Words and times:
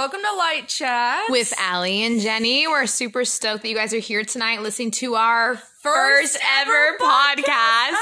Welcome 0.00 0.22
to 0.22 0.36
Light 0.38 0.66
Chat 0.66 1.24
with 1.28 1.52
Allie 1.58 2.04
and 2.04 2.22
Jenny. 2.22 2.66
We're 2.66 2.86
super 2.86 3.26
stoked 3.26 3.60
that 3.60 3.68
you 3.68 3.74
guys 3.74 3.92
are 3.92 3.98
here 3.98 4.24
tonight 4.24 4.62
listening 4.62 4.92
to 4.92 5.14
our 5.14 5.56
first, 5.56 6.38
ever, 6.58 6.96
podcast, 6.98 7.98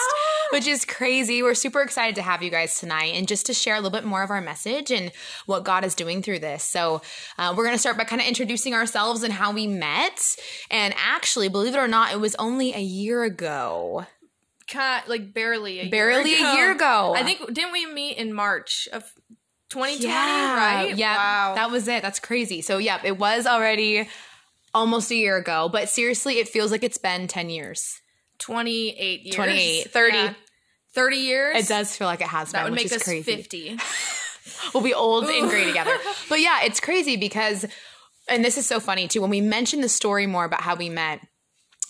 which 0.53 0.69
is 0.69 0.85
crazy. 0.85 1.43
We're 1.43 1.55
super 1.55 1.83
excited 1.83 2.15
to 2.15 2.23
have 2.23 2.41
you 2.41 2.53
guys 2.53 2.79
tonight 2.79 3.15
and 3.17 3.27
just 3.27 3.47
to 3.47 3.53
share 3.53 3.75
a 3.75 3.79
little 3.79 3.91
bit 3.91 4.05
more 4.05 4.23
of 4.23 4.31
our 4.31 4.41
message 4.41 4.93
and 4.93 5.11
what 5.47 5.65
God 5.65 5.85
is 5.85 5.97
doing 5.97 6.23
through 6.23 6.39
this. 6.39 6.63
So, 6.63 7.03
uh, 7.37 7.53
we're 7.57 7.65
going 7.65 7.75
to 7.75 7.81
start 7.81 7.99
by 7.99 8.05
kind 8.05 8.23
of 8.23 8.29
introducing 8.29 8.75
ourselves 8.75 9.25
and 9.25 9.33
how 9.33 9.53
we 9.53 9.67
met. 9.67 10.37
And 10.71 10.95
actually, 10.97 11.49
believe 11.49 11.75
it 11.75 11.79
or 11.79 11.89
not, 11.89 12.13
it 12.13 12.21
was 12.21 12.37
only 12.37 12.75
a 12.75 12.81
year 12.81 13.25
ago. 13.25 14.07
Kind 14.69 15.03
like 15.09 15.35
barely 15.35 15.81
a 15.81 15.89
Barely 15.89 16.31
year 16.31 16.47
a 16.47 16.55
year 16.55 16.71
ago. 16.71 17.15
I 17.17 17.25
think 17.25 17.53
didn't 17.53 17.73
we 17.73 17.87
meet 17.87 18.19
in 18.19 18.33
March 18.33 18.87
of 18.93 19.03
2020, 19.71 20.13
Yeah, 20.13 20.57
right? 20.57 20.97
Yeah, 20.97 21.17
Wow. 21.17 21.55
that 21.57 21.71
was 21.71 21.89
it. 21.89 22.03
That's 22.03 22.19
crazy. 22.21 22.63
So, 22.63 22.79
yeah, 22.79 23.01
it 23.05 23.19
was 23.19 23.47
already 23.47 24.09
almost 24.75 25.11
a 25.11 25.15
year 25.15 25.37
ago, 25.37 25.69
but 25.71 25.89
seriously, 25.89 26.39
it 26.39 26.49
feels 26.49 26.71
like 26.71 26.83
it's 26.85 26.99
been 26.99 27.27
10 27.29 27.51
years. 27.51 28.01
28 28.39 29.23
years. 29.23 29.35
28, 29.35 29.91
30. 29.91 30.17
Yeah. 30.17 30.35
30 30.95 31.17
years. 31.17 31.57
It 31.65 31.69
does 31.69 31.95
feel 31.97 32.07
like 32.07 32.21
it 32.21 32.29
has 32.29 32.53
That 32.53 32.65
been, 32.65 32.73
would 32.73 32.81
which 32.81 32.91
make 32.91 32.93
is 32.93 32.93
us 32.99 33.03
crazy. 33.05 33.37
50. 33.37 33.79
We'll 34.73 34.83
be 34.83 34.95
old 34.95 35.25
and 35.29 35.49
gray 35.51 35.65
together. 35.67 35.95
But 36.31 36.41
yeah, 36.41 36.63
it's 36.65 36.81
crazy 36.81 37.17
because, 37.17 37.67
and 38.29 38.43
this 38.45 38.57
is 38.57 38.67
so 38.67 38.81
funny 38.81 39.07
too. 39.07 39.21
When 39.21 39.29
we 39.31 39.43
mentioned 39.43 39.85
the 39.85 39.89
story 39.91 40.27
more 40.27 40.45
about 40.47 40.63
how 40.63 40.75
we 40.75 40.89
met, 40.89 41.21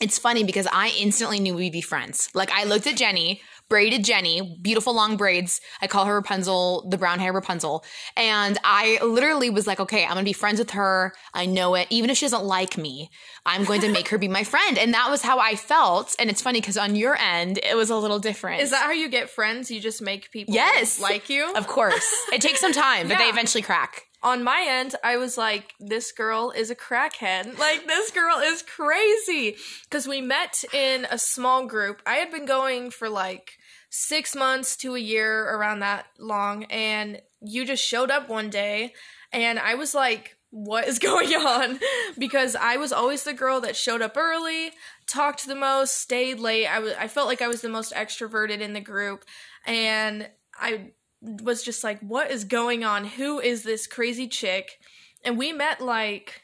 it's 0.01 0.19
funny 0.19 0.43
because 0.43 0.67
I 0.73 0.93
instantly 0.99 1.39
knew 1.39 1.55
we'd 1.55 1.73
be 1.73 1.81
friends. 1.81 2.29
Like 2.35 2.51
I 2.51 2.65
looked 2.65 2.87
at 2.89 2.97
Jenny, 2.97 3.41
braided 3.69 4.05
Jenny, 4.05 4.59
beautiful 4.63 4.95
long 4.95 5.17
braids. 5.17 5.61
I 5.83 5.87
call 5.87 6.07
her 6.07 6.15
Rapunzel, 6.15 6.87
the 6.89 6.97
brown 6.97 7.19
hair 7.19 7.33
Rapunzel. 7.33 7.85
And 8.17 8.59
I 8.65 8.99
literally 9.03 9.51
was 9.51 9.67
like, 9.67 9.81
okay, 9.81 10.05
I'm 10.05 10.11
gonna 10.11 10.23
be 10.25 10.33
friends 10.33 10.59
with 10.59 10.71
her. 10.71 11.13
I 11.35 11.47
know 11.47 11.75
it. 11.75 11.87
Even 11.91 12.11
if 12.11 12.17
she 12.17 12.25
doesn't 12.27 12.45
like 12.45 12.79
me, 12.79 13.11
I'm 13.45 13.65
going 13.65 13.81
to 13.83 13.93
make 13.93 14.09
her 14.09 14.19
be 14.19 14.29
my 14.29 14.45
friend. 14.45 14.79
And 14.79 14.95
that 14.95 15.11
was 15.11 15.23
how 15.23 15.39
I 15.39 15.55
felt. 15.57 16.17
And 16.19 16.31
it's 16.31 16.43
funny 16.43 16.61
because 16.61 16.77
on 16.77 16.97
your 16.97 17.17
end, 17.17 17.59
it 17.63 17.77
was 17.77 17.91
a 17.91 17.97
little 17.97 18.19
different. 18.19 18.63
Is 18.63 18.71
that 18.71 18.85
how 18.85 18.93
you 18.93 19.09
get 19.09 19.31
friends? 19.31 19.71
You 19.71 19.81
just 19.81 20.03
make 20.03 20.31
people 20.31 20.55
Yes. 20.55 21.01
like 21.01 21.29
you? 21.29 21.53
Of 21.55 21.67
course. 21.67 22.15
It 22.33 22.41
takes 22.41 22.61
some 22.61 22.73
time, 22.73 23.09
but 23.09 23.19
they 23.19 23.25
eventually 23.29 23.63
crack. 23.63 24.05
On 24.23 24.43
my 24.43 24.65
end, 24.69 24.95
I 25.05 25.17
was 25.17 25.39
like, 25.39 25.75
this 25.79 26.13
girl 26.13 26.53
is 26.55 26.71
a 26.71 26.75
crackhead. 26.75 27.59
Like, 27.69 27.87
this 27.87 28.11
girl 28.11 28.39
is 28.39 28.63
crazy. 28.63 29.57
Because 29.85 30.07
we 30.07 30.21
met 30.21 30.65
in 30.73 31.07
a 31.11 31.19
small 31.19 31.67
group. 31.67 32.03
I 32.07 32.15
had 32.17 32.31
been 32.31 32.47
going 32.47 32.91
for 32.91 33.09
like 33.09 33.59
six 33.91 34.35
months 34.35 34.77
to 34.79 34.95
a 34.95 35.01
year, 35.01 35.55
around 35.55 35.81
that 35.81 36.07
long. 36.19 36.65
And 36.65 37.21
you 37.41 37.65
just 37.65 37.85
showed 37.85 38.11
up 38.11 38.29
one 38.29 38.51
day. 38.51 38.95
And 39.33 39.59
I 39.59 39.75
was 39.75 39.95
like, 39.95 40.37
what 40.51 40.89
is 40.89 40.99
going 40.99 41.33
on? 41.35 41.79
Because 42.19 42.57
I 42.57 42.77
was 42.77 42.93
always 42.93 43.25
the 43.25 43.33
girl 43.33 43.61
that 43.61 43.77
showed 43.77 44.03
up 44.03 44.17
early, 44.17 44.73
talked 45.07 45.47
the 45.47 45.55
most, 45.55 45.97
stayed 45.97 46.41
late. 46.41 46.67
I 46.67 46.79
was 46.79 46.95
I 46.99 47.09
felt 47.09 47.29
like 47.29 47.43
I 47.43 47.49
was 47.49 47.61
the 47.61 47.69
most 47.69 47.93
extroverted 47.93 48.61
in 48.61 48.73
the 48.73 48.81
group. 48.81 49.25
And 49.67 50.29
I 50.55 50.93
was 51.21 51.63
just 51.63 51.83
like, 51.85 52.01
what 52.01 52.31
is 52.31 52.45
going 52.45 52.85
on? 52.85 53.05
Who 53.05 53.41
is 53.41 53.63
this 53.63 53.87
crazy 53.87 54.29
chick? 54.29 54.79
And 55.25 55.37
we 55.37 55.53
met 55.53 55.81
like 55.81 56.43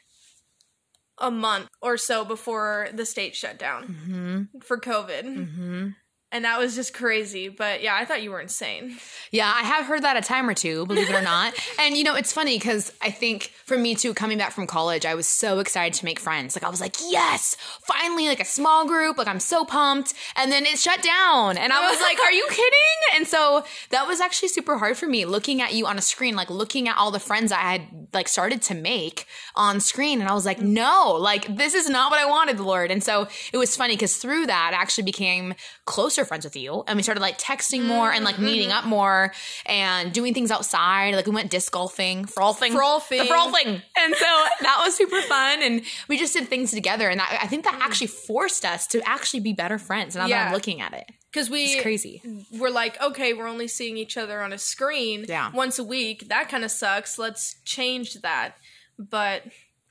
a 1.17 1.31
month 1.31 1.69
or 1.81 1.95
so 1.97 2.25
before 2.25 2.89
the 2.93 3.05
state 3.05 3.35
shut 3.35 3.57
down 3.57 3.87
Mm-hmm. 3.87 4.59
for 4.59 4.77
COVID. 4.79 5.23
Mm-hmm. 5.23 5.87
And 6.31 6.43
that 6.43 6.59
was 6.59 6.75
just 6.75 6.93
crazy. 6.93 7.47
But 7.49 7.81
yeah, 7.81 7.95
I 7.95 8.03
thought 8.03 8.21
you 8.21 8.31
were 8.31 8.41
insane. 8.41 8.97
Yeah, 9.31 9.47
I 9.47 9.63
have 9.63 9.85
heard 9.85 10.01
that 10.03 10.17
a 10.17 10.21
time 10.21 10.49
or 10.49 10.53
two, 10.53 10.85
believe 10.85 11.09
it 11.09 11.15
or 11.15 11.21
not. 11.21 11.53
and 11.79 11.95
you 11.95 12.03
know, 12.03 12.15
it's 12.15 12.33
funny 12.33 12.57
because 12.57 12.91
I 13.01 13.11
think 13.11 13.53
for 13.65 13.77
me 13.77 13.95
too, 13.95 14.13
coming 14.13 14.37
back 14.37 14.51
from 14.51 14.67
college, 14.67 15.05
I 15.05 15.15
was 15.15 15.27
so 15.27 15.59
excited 15.59 15.97
to 15.99 16.05
make 16.05 16.19
friends. 16.19 16.55
Like 16.55 16.63
I 16.63 16.69
was 16.69 16.81
like, 16.81 16.95
yes, 17.07 17.55
finally, 17.83 18.27
like 18.27 18.41
a 18.41 18.45
small 18.45 18.85
group. 18.85 19.17
Like 19.17 19.27
I'm 19.27 19.39
so 19.39 19.63
pumped. 19.63 20.13
And 20.35 20.51
then 20.51 20.65
it 20.65 20.77
shut 20.77 21.01
down, 21.01 21.57
and 21.57 21.71
I 21.71 21.89
was 21.89 22.01
like, 22.01 22.19
are 22.19 22.31
you 22.31 22.45
kidding? 22.49 23.15
And 23.15 23.27
so 23.27 23.63
that 23.91 24.07
was 24.07 24.19
actually 24.19 24.49
super 24.49 24.77
hard 24.77 24.97
for 24.97 25.07
me, 25.07 25.25
looking 25.25 25.61
at 25.61 25.73
you 25.73 25.85
on 25.85 25.97
a 25.97 26.01
screen, 26.01 26.35
like 26.35 26.49
looking 26.49 26.89
at 26.89 26.97
all 26.97 27.11
the 27.11 27.19
friends 27.19 27.51
I 27.51 27.59
had 27.59 28.04
like 28.15 28.27
started 28.27 28.61
to 28.63 28.73
make 28.73 29.27
on 29.55 29.79
screen, 29.79 30.19
and 30.21 30.29
I 30.29 30.33
was 30.33 30.45
like, 30.45 30.61
no, 30.61 31.17
like 31.19 31.55
this 31.55 31.75
is 31.75 31.89
not 31.89 32.09
what 32.09 32.19
I 32.19 32.25
wanted, 32.25 32.59
Lord. 32.59 32.89
And 32.89 33.03
so 33.03 33.27
it 33.53 33.57
was 33.57 33.75
funny 33.75 33.95
because 33.95 34.17
through 34.17 34.47
that, 34.47 34.71
I 34.73 34.81
actually 34.81 35.03
became 35.03 35.53
closer 35.85 36.25
friends 36.25 36.45
with 36.45 36.55
you, 36.55 36.83
and 36.87 36.97
we 36.97 37.03
started 37.03 37.21
like 37.21 37.37
texting 37.37 37.85
more 37.85 38.11
and 38.11 38.25
like 38.25 38.39
meeting 38.39 38.69
mm-hmm. 38.69 38.79
up 38.79 38.85
more 38.85 39.33
and 39.65 40.11
doing 40.11 40.33
things 40.33 40.49
outside. 40.49 41.13
Like 41.13 41.27
we 41.27 41.33
went 41.33 41.51
disc 41.51 41.71
golfing, 41.71 42.25
frolfing, 42.25 42.71
Frolfing. 42.71 43.19
the 43.19 43.25
frolfing, 43.25 43.81
and 43.97 44.15
so 44.15 44.45
that 44.61 44.81
was 44.83 44.95
super 44.95 45.21
fun. 45.21 45.61
And 45.61 45.81
we 46.07 46.17
just 46.17 46.33
did 46.33 46.47
things 46.47 46.71
together, 46.71 47.09
and 47.09 47.19
that, 47.19 47.39
I 47.41 47.47
think 47.47 47.65
that 47.65 47.75
mm. 47.75 47.81
actually 47.81 48.07
forced 48.07 48.65
us 48.65 48.87
to 48.87 49.07
actually 49.07 49.41
be 49.41 49.53
better 49.53 49.77
friends. 49.77 50.15
Now 50.15 50.27
that 50.27 50.47
I'm 50.47 50.53
looking 50.53 50.81
at 50.81 50.93
it, 50.93 51.11
Because 51.35 51.49
we 51.49 51.63
it's 51.65 51.81
crazy. 51.81 52.21
we're 52.53 52.69
like, 52.69 52.99
okay, 53.01 53.33
we're 53.33 53.47
only 53.47 53.67
seeing 53.67 53.97
each 53.97 54.15
other 54.15 54.39
on 54.41 54.53
a 54.53 54.57
screen 54.57 55.25
Yeah. 55.27 55.51
once 55.51 55.77
a 55.77 55.83
week. 55.83 56.29
That 56.29 56.47
kind 56.47 56.63
of 56.63 56.71
sucks. 56.71 57.19
Let's 57.19 57.57
change 57.65 58.13
that. 58.21 58.55
But 58.97 59.43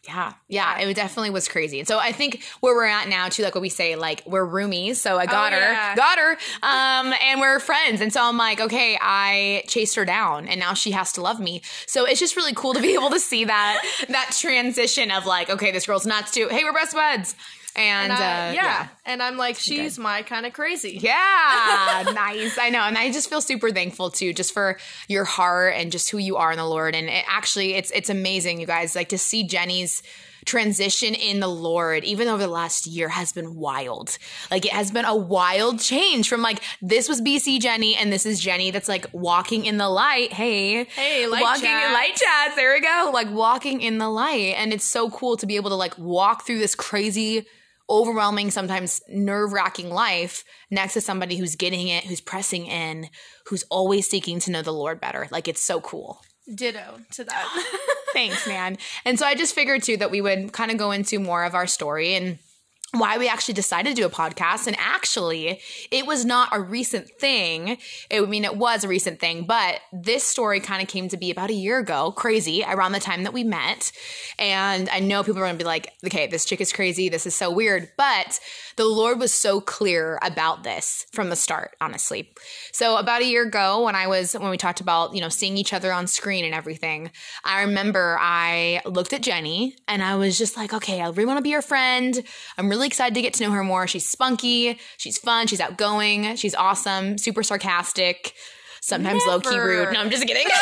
Yeah, 0.06 0.32
yeah, 0.48 0.78
it 0.78 0.94
definitely 0.96 1.28
was 1.30 1.46
crazy. 1.48 1.78
And 1.78 1.86
so 1.88 1.98
I 1.98 2.12
think 2.12 2.42
where 2.60 2.74
we're 2.74 2.86
at 2.86 3.08
now, 3.08 3.28
too, 3.28 3.42
like 3.42 3.54
what 3.54 3.60
we 3.60 3.68
say, 3.68 3.94
like 3.94 4.22
we're 4.26 4.46
roomies. 4.46 4.96
So 4.96 5.18
I 5.18 5.26
got 5.26 5.52
Oh, 5.52 5.56
her, 5.56 5.62
yeah. 5.72 5.94
got 5.94 6.18
her, 6.18 6.32
um, 6.62 7.14
and 7.22 7.40
we're 7.40 7.58
friends. 7.60 8.00
And 8.00 8.10
so 8.12 8.22
I'm 8.22 8.36
like, 8.38 8.60
okay, 8.60 8.98
I 9.00 9.64
chased 9.66 9.96
her 9.96 10.04
down, 10.06 10.46
and 10.48 10.58
now 10.58 10.72
she 10.74 10.92
has 10.92 11.12
to 11.12 11.20
love 11.22 11.40
me. 11.40 11.60
So 11.86 12.04
it's 12.06 12.20
just 12.20 12.36
really 12.36 12.54
cool 12.54 12.72
to 12.74 12.80
be 12.80 12.94
able 12.94 13.10
to 13.10 13.20
see 13.20 13.44
that 13.44 13.82
that 14.08 14.34
transition 14.38 15.10
of 15.10 15.26
like, 15.26 15.50
okay, 15.50 15.70
this 15.72 15.86
girl's 15.86 16.06
nuts 16.06 16.30
too. 16.32 16.48
Hey, 16.48 16.64
we're 16.64 16.72
best 16.72 16.94
buds, 16.94 17.34
and, 17.76 18.12
and 18.12 18.12
I- 18.12 18.48
uh, 18.50 18.52
yeah. 18.52 18.54
yeah. 18.54 18.88
And 19.06 19.22
I'm 19.22 19.36
like, 19.36 19.56
she's 19.58 19.98
my 19.98 20.22
kind 20.22 20.46
of 20.46 20.52
crazy. 20.52 20.98
Yeah, 21.00 22.04
nice. 22.14 22.56
I 22.58 22.70
know. 22.70 22.80
And 22.80 22.96
I 22.96 23.10
just 23.12 23.28
feel 23.28 23.40
super 23.40 23.70
thankful 23.70 24.10
too, 24.10 24.32
just 24.32 24.52
for 24.54 24.78
your 25.08 25.24
heart 25.24 25.74
and 25.76 25.92
just 25.92 26.10
who 26.10 26.18
you 26.18 26.36
are 26.36 26.52
in 26.52 26.58
the 26.58 26.66
Lord. 26.66 26.94
And 26.94 27.08
it 27.08 27.24
actually, 27.28 27.74
it's, 27.74 27.90
it's 27.90 28.08
amazing, 28.10 28.60
you 28.60 28.66
guys, 28.66 28.94
like 28.96 29.10
to 29.10 29.18
see 29.18 29.44
Jenny's 29.46 30.02
transition 30.44 31.14
in 31.14 31.40
the 31.40 31.48
Lord, 31.48 32.04
even 32.04 32.28
over 32.28 32.42
the 32.42 32.48
last 32.48 32.86
year 32.86 33.08
has 33.08 33.32
been 33.32 33.54
wild. 33.54 34.18
Like 34.50 34.66
it 34.66 34.72
has 34.72 34.90
been 34.90 35.06
a 35.06 35.16
wild 35.16 35.80
change 35.80 36.28
from 36.28 36.42
like, 36.42 36.60
this 36.82 37.08
was 37.08 37.20
BC 37.22 37.60
Jenny 37.60 37.96
and 37.96 38.12
this 38.12 38.26
is 38.26 38.40
Jenny 38.40 38.70
that's 38.70 38.88
like 38.88 39.06
walking 39.12 39.64
in 39.64 39.78
the 39.78 39.88
light. 39.88 40.32
Hey, 40.34 40.84
Hey, 40.84 41.26
light 41.26 41.40
walking 41.42 41.62
chats. 41.64 41.86
in 41.86 41.92
light 41.94 42.14
chats. 42.16 42.56
There 42.56 42.74
we 42.74 42.80
go. 42.80 43.10
Like 43.12 43.30
walking 43.30 43.80
in 43.80 43.96
the 43.98 44.08
light. 44.10 44.54
And 44.58 44.72
it's 44.72 44.84
so 44.84 45.08
cool 45.10 45.36
to 45.38 45.46
be 45.46 45.56
able 45.56 45.70
to 45.70 45.76
like 45.76 45.96
walk 45.98 46.44
through 46.46 46.58
this 46.58 46.74
crazy, 46.74 47.46
overwhelming, 47.88 48.50
sometimes 48.50 49.00
nerve 49.08 49.52
wracking 49.52 49.90
life 49.90 50.44
next 50.70 50.94
to 50.94 51.00
somebody 51.00 51.36
who's 51.36 51.56
getting 51.56 51.88
it, 51.88 52.04
who's 52.04 52.20
pressing 52.20 52.66
in, 52.66 53.08
who's 53.46 53.64
always 53.70 54.08
seeking 54.08 54.40
to 54.40 54.50
know 54.50 54.62
the 54.62 54.72
Lord 54.72 55.00
better. 55.00 55.28
Like 55.30 55.48
it's 55.48 55.60
so 55.60 55.80
cool. 55.80 56.20
Ditto 56.52 56.98
to 57.12 57.24
that. 57.24 57.88
Thanks, 58.12 58.46
man. 58.46 58.78
And 59.04 59.18
so 59.18 59.26
I 59.26 59.34
just 59.34 59.54
figured 59.54 59.82
too 59.82 59.96
that 59.96 60.10
we 60.10 60.20
would 60.20 60.52
kind 60.52 60.70
of 60.70 60.76
go 60.76 60.90
into 60.90 61.18
more 61.18 61.44
of 61.44 61.54
our 61.54 61.66
story 61.66 62.14
and 62.14 62.38
why 62.98 63.18
we 63.18 63.28
actually 63.28 63.54
decided 63.54 63.90
to 63.90 64.02
do 64.02 64.06
a 64.06 64.10
podcast. 64.10 64.66
And 64.66 64.76
actually, 64.78 65.60
it 65.90 66.06
was 66.06 66.24
not 66.24 66.48
a 66.52 66.60
recent 66.60 67.08
thing. 67.08 67.78
It, 68.10 68.22
I 68.22 68.26
mean, 68.26 68.44
it 68.44 68.56
was 68.56 68.84
a 68.84 68.88
recent 68.88 69.20
thing, 69.20 69.44
but 69.44 69.80
this 69.92 70.24
story 70.24 70.60
kind 70.60 70.82
of 70.82 70.88
came 70.88 71.08
to 71.08 71.16
be 71.16 71.30
about 71.30 71.50
a 71.50 71.54
year 71.54 71.78
ago, 71.78 72.12
crazy, 72.12 72.64
around 72.66 72.92
the 72.92 73.00
time 73.00 73.24
that 73.24 73.32
we 73.32 73.44
met. 73.44 73.92
And 74.38 74.88
I 74.88 75.00
know 75.00 75.22
people 75.22 75.40
are 75.40 75.44
going 75.44 75.58
to 75.58 75.62
be 75.62 75.66
like, 75.66 75.92
okay, 76.06 76.26
this 76.26 76.44
chick 76.44 76.60
is 76.60 76.72
crazy. 76.72 77.08
This 77.08 77.26
is 77.26 77.34
so 77.34 77.50
weird. 77.50 77.90
But 77.96 78.40
the 78.76 78.84
Lord 78.84 79.20
was 79.20 79.32
so 79.32 79.60
clear 79.60 80.18
about 80.22 80.64
this 80.64 81.06
from 81.12 81.30
the 81.30 81.36
start, 81.36 81.76
honestly. 81.80 82.32
So 82.72 82.96
about 82.96 83.22
a 83.22 83.26
year 83.26 83.44
ago, 83.44 83.84
when 83.84 83.94
I 83.94 84.06
was, 84.06 84.32
when 84.34 84.50
we 84.50 84.56
talked 84.56 84.80
about, 84.80 85.14
you 85.14 85.20
know, 85.20 85.28
seeing 85.28 85.56
each 85.56 85.72
other 85.72 85.92
on 85.92 86.06
screen 86.06 86.44
and 86.44 86.54
everything, 86.54 87.10
I 87.44 87.62
remember 87.62 88.16
I 88.20 88.80
looked 88.84 89.12
at 89.12 89.22
Jenny 89.22 89.76
and 89.86 90.02
I 90.02 90.16
was 90.16 90.38
just 90.38 90.56
like, 90.56 90.72
okay, 90.72 91.00
I 91.00 91.08
really 91.08 91.26
want 91.26 91.38
to 91.38 91.42
be 91.42 91.50
your 91.50 91.62
friend. 91.62 92.22
I'm 92.58 92.68
really 92.68 92.83
excited 92.86 93.14
to 93.14 93.22
get 93.22 93.34
to 93.34 93.44
know 93.44 93.50
her 93.50 93.64
more. 93.64 93.86
She's 93.86 94.08
spunky, 94.08 94.78
she's 94.96 95.18
fun, 95.18 95.46
she's 95.46 95.60
outgoing, 95.60 96.36
she's 96.36 96.54
awesome, 96.54 97.18
super 97.18 97.42
sarcastic. 97.42 98.34
Sometimes 98.84 99.22
low 99.26 99.40
key 99.40 99.58
rude. 99.58 99.94
No, 99.94 100.00
I'm 100.00 100.10
just 100.10 100.26
kidding. 100.26 100.46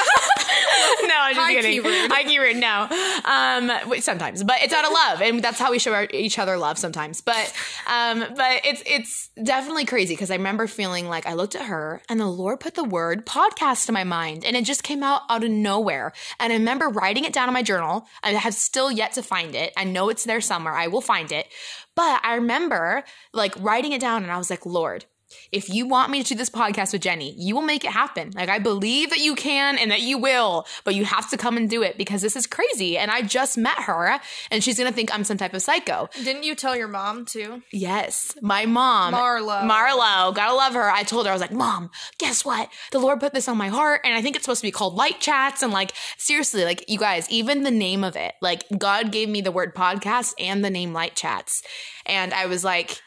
no, 1.02 1.14
I'm 1.18 1.34
just 1.34 1.44
High 1.44 1.54
key 1.54 1.60
kidding. 1.60 1.82
rude. 1.82 2.12
High 2.12 2.22
key 2.22 2.38
rude. 2.38 2.56
No, 2.56 2.86
um, 3.24 4.00
sometimes, 4.00 4.44
but 4.44 4.62
it's 4.62 4.72
out 4.72 4.84
of 4.84 4.92
love, 4.92 5.22
and 5.22 5.42
that's 5.42 5.58
how 5.58 5.72
we 5.72 5.80
show 5.80 5.92
our, 5.92 6.06
each 6.12 6.38
other 6.38 6.56
love 6.56 6.78
sometimes. 6.78 7.20
But, 7.20 7.52
um, 7.88 8.20
but 8.36 8.60
it's 8.64 8.80
it's 8.86 9.30
definitely 9.42 9.86
crazy 9.86 10.14
because 10.14 10.30
I 10.30 10.36
remember 10.36 10.68
feeling 10.68 11.08
like 11.08 11.26
I 11.26 11.32
looked 11.34 11.56
at 11.56 11.66
her, 11.66 12.00
and 12.08 12.20
the 12.20 12.26
Lord 12.26 12.60
put 12.60 12.76
the 12.76 12.84
word 12.84 13.26
podcast 13.26 13.88
in 13.88 13.92
my 13.92 14.04
mind, 14.04 14.44
and 14.44 14.56
it 14.56 14.64
just 14.64 14.84
came 14.84 15.02
out 15.02 15.22
out 15.28 15.42
of 15.42 15.50
nowhere. 15.50 16.12
And 16.38 16.52
I 16.52 16.56
remember 16.56 16.90
writing 16.90 17.24
it 17.24 17.32
down 17.32 17.48
in 17.48 17.54
my 17.54 17.64
journal. 17.64 18.06
I 18.22 18.30
have 18.34 18.54
still 18.54 18.92
yet 18.92 19.14
to 19.14 19.24
find 19.24 19.56
it. 19.56 19.72
I 19.76 19.82
know 19.82 20.10
it's 20.10 20.22
there 20.22 20.40
somewhere. 20.40 20.74
I 20.74 20.86
will 20.86 21.00
find 21.00 21.32
it. 21.32 21.48
But 21.96 22.20
I 22.22 22.36
remember 22.36 23.02
like 23.32 23.54
writing 23.58 23.90
it 23.90 24.00
down, 24.00 24.22
and 24.22 24.30
I 24.30 24.38
was 24.38 24.48
like, 24.48 24.64
Lord. 24.64 25.06
If 25.50 25.68
you 25.68 25.86
want 25.86 26.10
me 26.10 26.22
to 26.22 26.28
do 26.28 26.34
this 26.34 26.50
podcast 26.50 26.92
with 26.92 27.02
Jenny, 27.02 27.34
you 27.38 27.54
will 27.54 27.62
make 27.62 27.84
it 27.84 27.92
happen. 27.92 28.30
Like, 28.34 28.48
I 28.48 28.58
believe 28.58 29.10
that 29.10 29.20
you 29.20 29.34
can 29.34 29.78
and 29.78 29.90
that 29.90 30.00
you 30.00 30.18
will, 30.18 30.66
but 30.84 30.94
you 30.94 31.04
have 31.04 31.30
to 31.30 31.36
come 31.36 31.56
and 31.56 31.68
do 31.68 31.82
it 31.82 31.98
because 31.98 32.22
this 32.22 32.36
is 32.36 32.46
crazy. 32.46 32.96
And 32.98 33.10
I 33.10 33.22
just 33.22 33.58
met 33.58 33.78
her 33.80 34.20
and 34.50 34.62
she's 34.62 34.78
going 34.78 34.88
to 34.88 34.94
think 34.94 35.14
I'm 35.14 35.24
some 35.24 35.36
type 35.36 35.54
of 35.54 35.62
psycho. 35.62 36.08
Didn't 36.22 36.44
you 36.44 36.54
tell 36.54 36.76
your 36.76 36.88
mom 36.88 37.24
too? 37.24 37.62
Yes, 37.72 38.34
my 38.42 38.66
mom, 38.66 39.14
Marlo. 39.14 39.68
Marlo, 39.68 40.34
gotta 40.34 40.54
love 40.54 40.74
her. 40.74 40.90
I 40.90 41.02
told 41.02 41.26
her, 41.26 41.30
I 41.30 41.34
was 41.34 41.40
like, 41.40 41.52
Mom, 41.52 41.90
guess 42.18 42.44
what? 42.44 42.68
The 42.90 42.98
Lord 42.98 43.20
put 43.20 43.34
this 43.34 43.48
on 43.48 43.56
my 43.56 43.68
heart, 43.68 44.00
and 44.04 44.14
I 44.14 44.22
think 44.22 44.36
it's 44.36 44.44
supposed 44.44 44.60
to 44.60 44.66
be 44.66 44.72
called 44.72 44.94
Light 44.94 45.20
Chats. 45.20 45.62
And 45.62 45.72
like, 45.72 45.92
seriously, 46.18 46.64
like, 46.64 46.84
you 46.88 46.98
guys, 46.98 47.28
even 47.30 47.62
the 47.62 47.70
name 47.70 48.04
of 48.04 48.16
it, 48.16 48.34
like, 48.40 48.64
God 48.76 49.12
gave 49.12 49.28
me 49.28 49.40
the 49.40 49.52
word 49.52 49.74
podcast 49.74 50.34
and 50.38 50.64
the 50.64 50.70
name 50.70 50.92
Light 50.92 51.14
Chats. 51.14 51.62
And 52.06 52.32
I 52.34 52.46
was 52.46 52.64
like, 52.64 53.00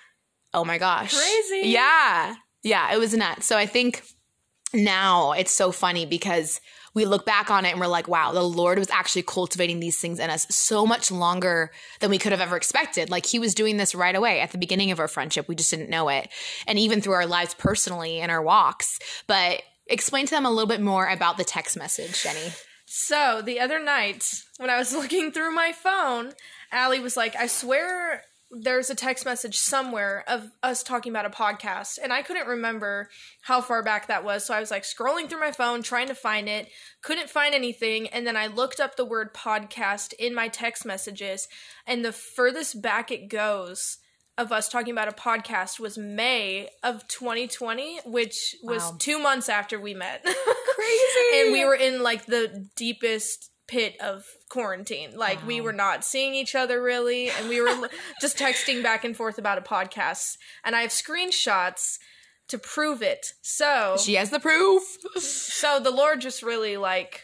oh 0.56 0.66
my 0.66 0.78
gosh. 0.78 1.14
Crazy. 1.14 1.70
Yeah. 1.70 2.36
Yeah, 2.64 2.94
it 2.94 2.98
was 2.98 3.14
nuts. 3.14 3.46
So 3.46 3.58
I 3.58 3.66
think 3.66 4.04
now 4.74 5.34
it's 5.34 5.52
so 5.52 5.72
funny 5.72 6.06
because 6.06 6.60
we 6.96 7.06
look 7.06 7.26
back 7.26 7.52
on 7.52 7.66
it 7.66 7.72
and 7.72 7.80
we're 7.80 7.88
like, 7.88 8.08
wow, 8.08 8.32
the 8.32 8.42
Lord 8.42 8.80
was 8.80 8.90
actually 8.90 9.24
cultivating 9.24 9.82
these 9.82 10.00
things 10.00 10.18
in 10.18 10.30
us 10.30 10.48
so 10.50 10.86
much 10.86 11.12
longer 11.12 11.72
than 12.00 12.10
we 12.10 12.18
could 12.18 12.32
have 12.32 12.42
ever 12.42 12.56
expected. 12.56 13.10
Like 13.10 13.26
he 13.26 13.38
was 13.38 13.54
doing 13.54 13.78
this 13.78 13.94
right 13.94 14.16
away 14.16 14.40
at 14.40 14.52
the 14.52 14.58
beginning 14.58 14.92
of 14.92 15.00
our 15.00 15.10
friendship. 15.10 15.48
We 15.48 15.56
just 15.56 15.70
didn't 15.70 15.90
know 15.90 16.08
it. 16.08 16.30
And 16.66 16.80
even 16.80 17.02
through 17.02 17.14
our 17.14 17.28
lives 17.28 17.54
personally 17.54 18.20
and 18.20 18.32
our 18.32 18.42
walks. 18.42 18.98
But 19.28 19.62
explain 19.88 20.26
to 20.26 20.32
them 20.32 20.46
a 20.46 20.50
little 20.50 20.68
bit 20.68 20.82
more 20.82 21.06
about 21.06 21.38
the 21.38 21.44
text 21.44 21.78
message, 21.78 22.24
Jenny. 22.24 22.54
So 22.86 23.42
the 23.44 23.60
other 23.60 23.84
night, 23.84 24.32
when 24.58 24.70
I 24.70 24.78
was 24.78 24.94
looking 24.96 25.32
through 25.32 25.54
my 25.54 25.74
phone, 25.74 26.32
Allie 26.72 27.02
was 27.02 27.18
like, 27.18 27.36
I 27.36 27.48
swear 27.48 28.24
there's 28.58 28.90
a 28.90 28.96
text 28.96 29.26
message 29.26 29.58
somewhere 29.58 30.24
of 30.28 30.50
us 30.64 30.82
talking 30.84 31.12
about 31.12 31.26
a 31.26 31.30
podcast. 31.30 32.00
And 32.02 32.14
I 32.14 32.22
couldn't 32.22 32.48
remember 32.48 33.10
how 33.42 33.60
far 33.62 33.84
back 33.84 34.08
that 34.08 34.24
was. 34.24 34.46
So 34.46 34.54
I 34.54 34.60
was 34.60 34.72
like 34.72 34.84
scrolling 34.84 35.30
through 35.30 35.42
my 35.42 35.52
phone, 35.52 35.84
trying 35.84 36.08
to 36.08 36.16
find 36.16 36.48
it, 36.48 36.70
couldn't 37.02 37.30
find 37.30 37.54
anything. 37.54 38.08
And 38.08 38.26
then 38.26 38.38
I 38.38 38.48
looked 38.48 38.80
up 38.80 38.96
the 38.96 39.06
word 39.06 39.34
podcast 39.34 40.14
in 40.14 40.34
my 40.34 40.48
text 40.48 40.86
messages. 40.86 41.48
And 41.86 42.04
the 42.06 42.12
furthest 42.14 42.82
back 42.82 43.12
it 43.12 43.30
goes, 43.30 43.98
of 44.38 44.52
us 44.52 44.68
talking 44.68 44.92
about 44.92 45.08
a 45.08 45.12
podcast 45.14 45.80
was 45.80 45.98
May 45.98 46.68
of 46.84 47.08
2020, 47.08 48.00
which 48.06 48.56
was 48.64 48.82
Wow. 48.84 48.96
two 49.00 49.18
months 49.20 49.48
after 49.48 49.80
we 49.80 49.94
met. 49.94 50.24
Crazy. 50.76 51.40
and 51.42 51.52
we 51.54 51.64
were 51.64 51.76
in 51.76 52.04
like 52.04 52.26
the 52.26 52.70
deepest 52.76 53.50
pit 53.68 53.96
of 54.00 54.26
quarantine. 54.50 55.16
Like 55.16 55.46
we 55.46 55.60
were 55.62 55.74
not 55.74 56.04
seeing 56.04 56.36
each 56.36 56.56
other 56.56 56.82
really, 56.82 57.30
and 57.30 57.50
we 57.50 57.62
were 57.62 57.90
just 58.22 58.38
texting 58.38 58.84
back 58.84 59.04
and 59.04 59.16
forth 59.16 59.38
about 59.38 59.58
a 59.58 59.62
podcast. 59.62 60.38
And 60.64 60.76
I 60.76 60.82
have 60.82 60.92
screenshots 60.92 61.98
to 62.48 62.58
prove 62.60 63.02
it. 63.02 63.34
So, 63.42 63.98
She 64.00 64.16
has 64.16 64.30
the 64.30 64.40
proof. 64.40 64.84
so 65.18 65.80
the 65.80 65.90
Lord 65.92 66.22
just 66.22 66.44
really 66.44 66.78
like 66.78 67.24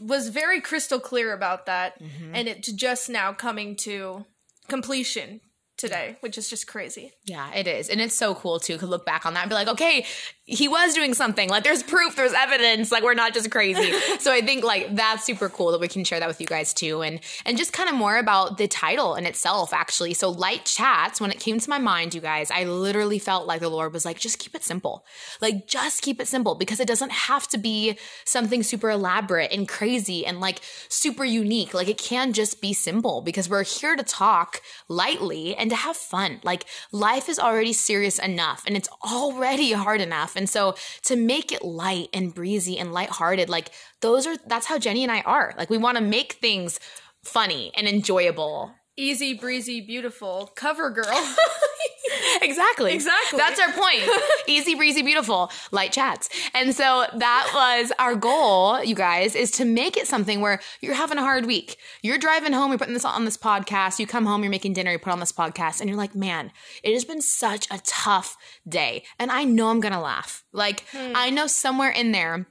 was 0.00 0.28
very 0.28 0.60
crystal 0.60 0.98
clear 0.98 1.32
about 1.32 1.66
that, 1.66 2.00
Mm-hmm. 2.02 2.34
and 2.34 2.48
it's 2.48 2.72
just 2.72 3.08
now 3.08 3.32
coming 3.32 3.76
to 3.76 4.26
completion 4.68 5.40
today, 5.84 6.16
which 6.20 6.38
is 6.38 6.48
just 6.48 6.66
crazy. 6.66 7.12
Yeah, 7.24 7.52
it 7.52 7.66
is. 7.66 7.90
And 7.90 8.00
it's 8.00 8.16
so 8.16 8.34
cool 8.34 8.58
too 8.58 8.78
to 8.78 8.86
look 8.86 9.04
back 9.04 9.26
on 9.26 9.34
that 9.34 9.42
and 9.42 9.50
be 9.50 9.54
like, 9.54 9.68
okay, 9.68 10.06
he 10.46 10.68
was 10.68 10.94
doing 10.94 11.14
something. 11.14 11.48
Like 11.48 11.64
there's 11.64 11.82
proof, 11.82 12.16
there's 12.16 12.32
evidence. 12.32 12.90
Like 12.92 13.02
we're 13.02 13.14
not 13.14 13.32
just 13.34 13.50
crazy. 13.50 13.92
so 14.18 14.32
I 14.32 14.40
think 14.40 14.64
like 14.64 14.94
that's 14.94 15.24
super 15.24 15.48
cool 15.48 15.72
that 15.72 15.80
we 15.80 15.88
can 15.88 16.04
share 16.04 16.20
that 16.20 16.28
with 16.28 16.40
you 16.40 16.46
guys 16.46 16.74
too. 16.74 17.02
And 17.02 17.20
and 17.44 17.56
just 17.58 17.72
kind 17.72 17.88
of 17.88 17.94
more 17.94 18.16
about 18.16 18.58
the 18.58 18.68
title 18.68 19.14
in 19.14 19.26
itself, 19.26 19.72
actually. 19.72 20.14
So 20.14 20.30
light 20.30 20.64
chats, 20.64 21.20
when 21.20 21.30
it 21.30 21.40
came 21.40 21.58
to 21.58 21.70
my 21.70 21.78
mind, 21.78 22.14
you 22.14 22.20
guys, 22.20 22.50
I 22.50 22.64
literally 22.64 23.18
felt 23.18 23.46
like 23.46 23.60
the 23.60 23.70
Lord 23.70 23.92
was 23.92 24.04
like, 24.04 24.18
just 24.18 24.38
keep 24.38 24.54
it 24.54 24.62
simple. 24.62 25.04
Like 25.40 25.66
just 25.66 26.02
keep 26.02 26.20
it 26.20 26.28
simple 26.28 26.54
because 26.54 26.80
it 26.80 26.88
doesn't 26.88 27.12
have 27.12 27.48
to 27.48 27.58
be 27.58 27.98
something 28.24 28.62
super 28.62 28.90
elaborate 28.90 29.52
and 29.52 29.68
crazy 29.68 30.26
and 30.26 30.40
like 30.40 30.60
super 30.88 31.24
unique. 31.24 31.72
Like 31.72 31.88
it 31.88 31.98
can 31.98 32.32
just 32.32 32.60
be 32.60 32.72
simple 32.72 33.22
because 33.22 33.48
we're 33.48 33.64
here 33.64 33.96
to 33.96 34.02
talk 34.02 34.60
lightly 34.88 35.56
and 35.56 35.70
to 35.74 35.82
have 35.82 35.96
fun. 35.96 36.40
Like 36.42 36.66
life 36.92 37.28
is 37.28 37.38
already 37.38 37.72
serious 37.72 38.18
enough 38.18 38.62
and 38.66 38.76
it's 38.76 38.88
already 39.04 39.72
hard 39.72 40.00
enough. 40.00 40.36
And 40.36 40.48
so 40.48 40.74
to 41.04 41.16
make 41.16 41.52
it 41.52 41.64
light 41.64 42.08
and 42.12 42.34
breezy 42.34 42.78
and 42.78 42.92
lighthearted, 42.92 43.48
like 43.48 43.70
those 44.00 44.26
are 44.26 44.36
that's 44.46 44.66
how 44.66 44.78
Jenny 44.78 45.02
and 45.02 45.12
I 45.12 45.20
are. 45.22 45.54
Like 45.58 45.70
we 45.70 45.78
want 45.78 45.98
to 45.98 46.04
make 46.04 46.34
things 46.34 46.78
funny 47.24 47.72
and 47.76 47.88
enjoyable. 47.88 48.74
Easy 48.96 49.34
breezy, 49.34 49.80
beautiful 49.80 50.52
cover 50.54 50.88
girl. 50.90 51.04
exactly. 52.42 52.94
Exactly. 52.94 53.38
That's 53.38 53.58
our 53.58 53.72
point. 53.72 54.02
Easy 54.46 54.76
breezy 54.76 55.02
beautiful 55.02 55.50
light 55.72 55.92
chats. 55.92 56.28
And 56.54 56.74
so 56.74 57.06
that 57.12 57.50
was 57.52 57.92
our 57.98 58.14
goal, 58.14 58.82
you 58.84 58.94
guys, 58.94 59.34
is 59.34 59.50
to 59.52 59.64
make 59.64 59.96
it 59.96 60.06
something 60.06 60.40
where 60.40 60.60
you're 60.80 60.94
having 60.94 61.18
a 61.18 61.22
hard 61.22 61.46
week. 61.46 61.76
You're 62.02 62.18
driving 62.18 62.52
home, 62.52 62.70
you're 62.70 62.78
putting 62.78 62.94
this 62.94 63.04
on 63.04 63.24
this 63.24 63.36
podcast, 63.36 63.98
you 63.98 64.06
come 64.06 64.26
home, 64.26 64.42
you're 64.42 64.50
making 64.50 64.74
dinner, 64.74 64.92
you 64.92 64.98
put 64.98 65.12
on 65.12 65.20
this 65.20 65.32
podcast 65.32 65.80
and 65.80 65.88
you're 65.88 65.98
like, 65.98 66.14
"Man, 66.14 66.52
it 66.82 66.92
has 66.92 67.04
been 67.04 67.20
such 67.20 67.66
a 67.72 67.80
tough 67.84 68.36
day." 68.68 69.04
And 69.18 69.32
I 69.32 69.42
know 69.44 69.70
I'm 69.70 69.80
going 69.80 69.92
to 69.94 70.00
laugh. 70.00 70.44
Like 70.52 70.84
hmm. 70.92 71.12
I 71.16 71.30
know 71.30 71.46
somewhere 71.46 71.90
in 71.90 72.12
there 72.12 72.46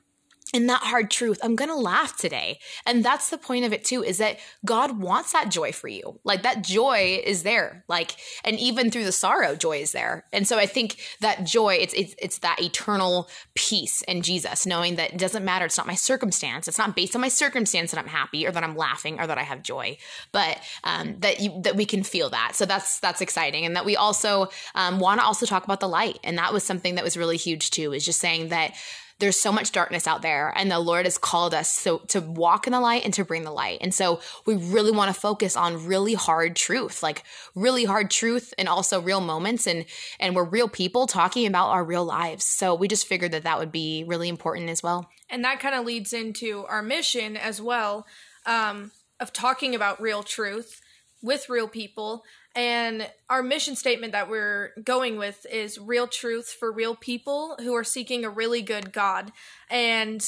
in 0.53 0.67
that 0.67 0.83
hard 0.83 1.09
truth, 1.09 1.39
I'm 1.43 1.55
gonna 1.55 1.75
laugh 1.75 2.15
today. 2.15 2.59
And 2.85 3.03
that's 3.03 3.29
the 3.29 3.37
point 3.37 3.65
of 3.65 3.73
it 3.73 3.83
too, 3.83 4.03
is 4.03 4.19
that 4.19 4.39
God 4.63 4.99
wants 4.99 5.33
that 5.33 5.49
joy 5.49 5.71
for 5.71 5.87
you. 5.87 6.19
Like 6.23 6.43
that 6.43 6.63
joy 6.63 7.21
is 7.25 7.43
there. 7.43 7.83
Like, 7.87 8.15
and 8.45 8.59
even 8.59 8.91
through 8.91 9.05
the 9.05 9.11
sorrow, 9.11 9.55
joy 9.55 9.77
is 9.77 9.91
there. 9.91 10.25
And 10.31 10.47
so 10.47 10.57
I 10.57 10.67
think 10.67 10.97
that 11.21 11.43
joy, 11.43 11.75
it's 11.75 11.93
it's 11.95 12.15
it's 12.19 12.37
that 12.39 12.61
eternal 12.61 13.27
peace 13.55 14.03
in 14.03 14.21
Jesus, 14.21 14.65
knowing 14.65 14.95
that 14.95 15.13
it 15.13 15.17
doesn't 15.17 15.43
matter. 15.43 15.65
It's 15.65 15.77
not 15.77 15.87
my 15.87 15.95
circumstance. 15.95 16.67
It's 16.67 16.77
not 16.77 16.95
based 16.95 17.15
on 17.15 17.21
my 17.21 17.29
circumstance 17.29 17.91
that 17.91 17.99
I'm 17.99 18.07
happy 18.07 18.45
or 18.45 18.51
that 18.51 18.63
I'm 18.63 18.77
laughing 18.77 19.19
or 19.19 19.25
that 19.25 19.37
I 19.37 19.43
have 19.43 19.63
joy, 19.63 19.97
but 20.31 20.59
um, 20.83 21.15
that 21.19 21.39
you 21.39 21.61
that 21.63 21.75
we 21.75 21.85
can 21.85 22.03
feel 22.03 22.29
that. 22.29 22.55
So 22.55 22.65
that's 22.65 22.99
that's 22.99 23.21
exciting. 23.21 23.65
And 23.65 23.75
that 23.75 23.85
we 23.85 23.95
also 23.95 24.49
um, 24.75 24.99
want 24.99 25.19
to 25.19 25.25
also 25.25 25.47
talk 25.47 25.63
about 25.63 25.79
the 25.79 25.89
light. 25.89 26.19
And 26.23 26.37
that 26.37 26.53
was 26.53 26.63
something 26.63 26.95
that 26.95 27.03
was 27.03 27.17
really 27.17 27.37
huge 27.37 27.71
too, 27.71 27.91
is 27.91 28.05
just 28.05 28.19
saying 28.19 28.49
that 28.49 28.73
there's 29.19 29.39
so 29.39 29.51
much 29.51 29.71
darkness 29.71 30.07
out 30.07 30.21
there 30.21 30.51
and 30.55 30.69
the 30.69 30.79
lord 30.79 31.05
has 31.05 31.17
called 31.17 31.53
us 31.53 31.71
so 31.71 31.99
to 31.99 32.19
walk 32.19 32.67
in 32.67 32.73
the 32.73 32.79
light 32.79 33.03
and 33.03 33.13
to 33.13 33.25
bring 33.25 33.43
the 33.43 33.51
light. 33.51 33.79
And 33.81 33.93
so 33.93 34.19
we 34.45 34.55
really 34.55 34.91
want 34.91 35.13
to 35.13 35.19
focus 35.19 35.55
on 35.55 35.85
really 35.85 36.13
hard 36.13 36.55
truth 36.55 37.03
like 37.03 37.23
really 37.55 37.85
hard 37.85 38.09
truth 38.09 38.53
and 38.57 38.67
also 38.67 39.01
real 39.01 39.21
moments 39.21 39.67
and 39.67 39.85
and 40.19 40.35
we're 40.35 40.43
real 40.43 40.67
people 40.67 41.07
talking 41.07 41.45
about 41.45 41.69
our 41.69 41.83
real 41.83 42.05
lives. 42.05 42.45
So 42.45 42.75
we 42.75 42.87
just 42.87 43.07
figured 43.07 43.31
that 43.31 43.43
that 43.43 43.59
would 43.59 43.71
be 43.71 44.03
really 44.07 44.29
important 44.29 44.69
as 44.69 44.83
well. 44.83 45.09
And 45.29 45.43
that 45.43 45.59
kind 45.59 45.75
of 45.75 45.85
leads 45.85 46.13
into 46.13 46.65
our 46.65 46.81
mission 46.81 47.37
as 47.37 47.61
well 47.61 48.05
um, 48.45 48.91
of 49.19 49.33
talking 49.33 49.73
about 49.73 50.01
real 50.01 50.23
truth 50.23 50.81
with 51.21 51.49
real 51.49 51.67
people 51.67 52.23
and 52.55 53.09
our 53.29 53.41
mission 53.41 53.75
statement 53.75 54.11
that 54.13 54.29
we're 54.29 54.71
going 54.83 55.17
with 55.17 55.45
is 55.51 55.79
real 55.79 56.07
truth 56.07 56.49
for 56.49 56.71
real 56.71 56.95
people 56.95 57.55
who 57.59 57.73
are 57.73 57.83
seeking 57.83 58.23
a 58.23 58.29
really 58.29 58.61
good 58.61 58.91
god. 58.93 59.31
And 59.69 60.23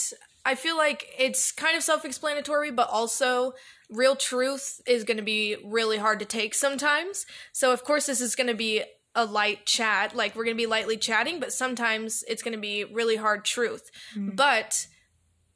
i 0.48 0.53
feel 0.53 0.77
like 0.77 1.08
it's 1.17 1.51
kind 1.51 1.75
of 1.75 1.82
self-explanatory 1.82 2.70
but 2.70 2.88
also 2.89 3.53
real 3.89 4.15
truth 4.15 4.79
is 4.86 5.03
going 5.03 5.17
to 5.17 5.24
be 5.24 5.55
really 5.63 5.98
hard 5.98 6.20
to 6.20 6.25
take 6.25 6.53
sometimes. 6.53 7.25
So 7.51 7.72
of 7.72 7.84
course 7.84 8.05
this 8.05 8.22
is 8.22 8.36
going 8.36 8.48
to 8.48 8.55
be 8.55 8.84
a 9.15 9.25
light 9.25 9.65
chat 9.65 10.15
like 10.15 10.36
we're 10.36 10.44
going 10.44 10.58
to 10.58 10.62
be 10.62 10.67
lightly 10.67 10.98
chatting 10.98 11.39
but 11.39 11.53
sometimes 11.53 12.24
it's 12.27 12.44
going 12.44 12.53
to 12.53 12.60
be 12.60 12.84
really 12.84 13.15
hard 13.15 13.46
truth. 13.46 13.89
Hmm. 14.13 14.32
But 14.32 14.88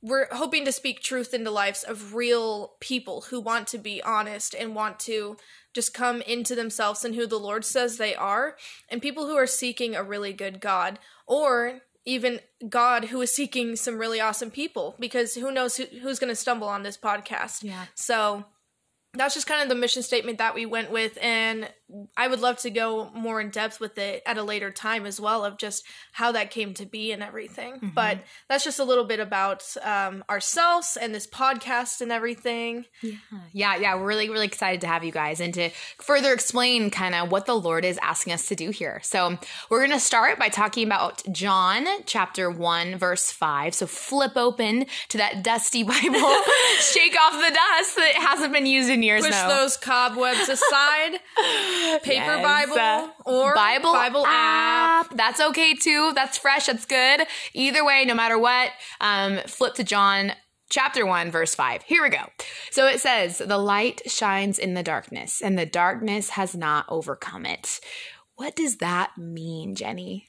we're 0.02 0.28
hoping 0.32 0.66
to 0.66 0.72
speak 0.72 1.02
truth 1.02 1.34
into 1.34 1.52
lives 1.52 1.84
of 1.84 2.14
real 2.14 2.74
people 2.80 3.26
who 3.30 3.40
want 3.40 3.68
to 3.68 3.78
be 3.78 4.02
honest 4.02 4.56
and 4.58 4.76
want 4.76 5.00
to 5.00 5.36
just 5.74 5.94
come 5.94 6.22
into 6.22 6.56
themselves 6.56 7.04
and 7.04 7.16
who 7.16 7.28
the 7.28 7.38
Lord 7.38 7.66
says 7.66 7.98
they 7.98 8.16
are, 8.16 8.56
and 8.90 9.02
people 9.02 9.28
who 9.28 9.36
are 9.36 9.48
seeking 9.48 9.96
a 9.96 10.04
really 10.04 10.34
good 10.34 10.60
God, 10.60 11.00
or 11.28 11.82
even 12.06 12.40
God 12.68 13.06
who 13.06 13.22
is 13.22 13.32
seeking 13.32 13.76
some 13.76 13.98
really 13.98 14.20
awesome 14.20 14.52
people, 14.52 14.96
because 15.00 15.36
who 15.36 15.52
knows 15.52 15.78
who, 15.78 15.86
who's 16.02 16.20
going 16.20 16.32
to 16.32 16.36
stumble 16.36 16.68
on 16.68 16.84
this 16.84 16.98
podcast. 16.98 17.64
Yeah. 17.64 17.86
So 17.96 18.46
that's 19.14 19.34
just 19.34 19.48
kind 19.48 19.62
of 19.62 19.70
the 19.70 19.76
mission 19.76 20.02
statement 20.02 20.38
that 20.38 20.56
we 20.56 20.66
went 20.66 20.92
with 20.92 21.18
and 21.22 21.70
i 22.16 22.28
would 22.28 22.40
love 22.40 22.58
to 22.58 22.70
go 22.70 23.10
more 23.14 23.42
in 23.42 23.50
depth 23.50 23.80
with 23.80 23.98
it 23.98 24.22
at 24.26 24.38
a 24.38 24.44
later 24.44 24.72
time 24.72 25.06
as 25.06 25.20
well 25.20 25.44
of 25.44 25.58
just 25.58 25.86
how 26.12 26.32
that 26.32 26.52
came 26.52 26.74
to 26.74 26.86
be 26.86 27.12
and 27.12 27.24
everything. 27.24 27.92
But 27.96 28.20
that's 28.48 28.64
just 28.64 28.80
a 28.80 28.84
little 28.84 29.06
bit 29.06 29.20
about 29.20 29.64
um, 29.82 30.24
ourselves 30.30 30.98
and 31.00 31.14
this 31.14 31.28
podcast 31.28 32.02
and 32.02 32.12
everything. 32.12 32.86
Yeah. 33.54 33.76
Yeah. 33.78 33.96
We're 33.96 34.06
really 34.06 34.30
really 34.30 34.46
excited 34.46 34.82
to 34.82 34.88
have 34.88 35.04
you 35.04 35.12
guys 35.12 35.40
and 35.40 35.54
to 35.54 35.70
further 35.98 36.34
explain 36.34 36.90
kind 36.92 37.16
of 37.16 37.32
what 37.32 37.46
the 37.46 37.56
lord 37.56 37.86
is 37.86 37.98
asking 38.02 38.34
us 38.34 38.48
to 38.50 38.56
do 38.56 38.70
here. 38.70 39.00
So 39.04 39.38
we're 39.70 39.80
going 39.80 39.98
to 39.98 40.00
start 40.00 40.40
by 40.40 40.50
talking 40.50 40.86
about 40.86 41.24
john 41.32 41.86
chapter 42.06 42.50
1 42.50 42.98
verse 42.98 43.32
5 43.32 43.74
so 43.74 43.88
flip 43.88 44.34
open 44.36 44.86
to 45.10 45.18
that 45.18 45.44
dusty 45.44 45.84
bible. 45.94 45.98
Shake 46.80 47.16
off 47.20 47.34
the 47.34 47.54
dust 47.54 47.96
that 47.96 48.14
hasn't 48.20 48.54
been 48.54 48.66
used 48.66 48.90
in 48.90 49.04
years 49.04 49.22
push 49.24 49.32
now 49.32 49.48
those 49.50 49.78
cobwebs 49.78 50.50
aside 50.50 51.20
paper 52.04 52.36
Yes. 52.38 52.44
Bible 52.44 53.14
or 53.26 53.56
Bible, 53.56 53.94
Bible 53.94 54.26
app. 54.26 55.16
That's 55.16 55.40
okay 55.40 55.74
too. 55.74 56.12
That's 56.14 56.38
fresh. 56.38 56.66
That's 56.68 56.86
good. 56.86 57.22
Either 57.54 57.86
way, 57.86 58.06
no 58.06 58.14
matter 58.14 58.38
what, 58.38 58.72
um, 59.02 59.40
flip 59.48 59.76
to 59.76 59.84
John 59.84 60.34
chapter 60.70 61.06
1, 61.06 61.32
verse 61.32 61.56
5. 61.56 61.84
Here 61.84 62.04
we 62.04 62.10
go. 62.10 62.26
So 62.72 62.88
it 62.88 63.00
says, 63.00 63.40
The 63.40 63.58
light 63.58 64.02
shines 64.06 64.60
in 64.60 64.74
the 64.74 64.84
darkness, 64.84 65.42
and 65.42 65.58
the 65.58 65.66
darkness 65.66 66.30
has 66.32 66.56
not 66.56 66.86
overcome 66.90 67.46
it. 67.46 67.80
What 68.36 68.56
does 68.56 68.78
that 68.78 69.18
mean, 69.18 69.76
Jenny? 69.76 70.28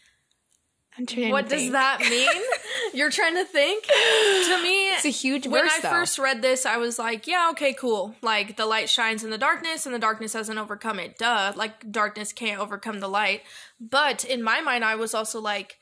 I'm 1.00 1.06
trying 1.06 1.26
to 1.26 1.32
What 1.32 1.48
does 1.48 1.60
think. 1.62 1.72
that 1.72 2.00
mean? 2.08 2.28
You're 2.94 3.10
trying 3.10 3.34
to 3.36 3.44
think? 3.44 3.84
To 3.86 4.62
me, 4.62 4.90
It's 4.90 5.04
a 5.04 5.08
huge 5.08 5.46
when 5.46 5.62
verse, 5.64 5.72
I 5.78 5.80
though. 5.82 5.90
first 5.90 6.18
read 6.18 6.42
this, 6.42 6.66
I 6.66 6.76
was 6.76 6.98
like, 6.98 7.26
yeah, 7.26 7.48
okay, 7.52 7.72
cool. 7.72 8.14
Like 8.22 8.56
the 8.56 8.66
light 8.66 8.88
shines 8.90 9.24
in 9.24 9.30
the 9.30 9.38
darkness 9.38 9.86
and 9.86 9.94
the 9.94 9.98
darkness 9.98 10.32
hasn't 10.34 10.58
overcome 10.58 10.98
it. 10.98 11.16
Duh. 11.18 11.52
Like 11.56 11.90
darkness 11.90 12.32
can't 12.32 12.60
overcome 12.60 13.00
the 13.00 13.08
light. 13.08 13.42
But 13.80 14.24
in 14.24 14.42
my 14.42 14.60
mind, 14.60 14.84
I 14.84 14.94
was 14.96 15.14
also 15.14 15.40
like, 15.40 15.78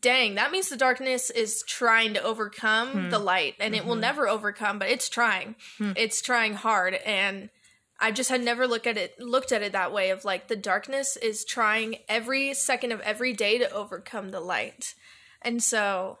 dang, 0.00 0.34
that 0.34 0.50
means 0.50 0.68
the 0.68 0.76
darkness 0.76 1.30
is 1.30 1.62
trying 1.68 2.14
to 2.14 2.22
overcome 2.22 2.88
Hmm. 3.04 3.10
the 3.10 3.18
light 3.20 3.54
and 3.60 3.74
it 3.74 3.78
Mm-hmm. 3.80 3.88
will 3.88 3.94
never 3.96 4.26
overcome, 4.28 4.78
but 4.80 4.88
it's 4.88 5.08
trying. 5.08 5.54
It's 5.78 6.20
trying 6.20 6.54
hard. 6.54 6.94
And 6.94 7.50
I 7.98 8.10
just 8.10 8.30
had 8.30 8.42
never 8.42 8.66
looked 8.66 8.86
at 8.86 8.96
it 8.96 9.18
looked 9.18 9.52
at 9.52 9.62
it 9.62 9.72
that 9.72 9.92
way 9.92 10.10
of 10.10 10.24
like 10.24 10.48
the 10.48 10.56
darkness 10.56 11.16
is 11.16 11.44
trying 11.44 11.96
every 12.08 12.52
second 12.54 12.92
of 12.92 13.00
every 13.00 13.32
day 13.32 13.58
to 13.58 13.70
overcome 13.70 14.30
the 14.30 14.40
light. 14.40 14.94
And 15.42 15.62
so 15.62 16.18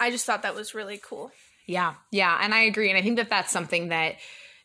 I 0.00 0.10
just 0.10 0.24
thought 0.24 0.42
that 0.42 0.54
was 0.54 0.74
really 0.74 1.00
cool. 1.02 1.32
Yeah, 1.66 1.94
yeah, 2.10 2.38
and 2.40 2.54
I 2.54 2.60
agree, 2.60 2.88
and 2.88 2.98
I 2.98 3.02
think 3.02 3.16
that 3.16 3.28
that's 3.28 3.52
something 3.52 3.88
that 3.88 4.14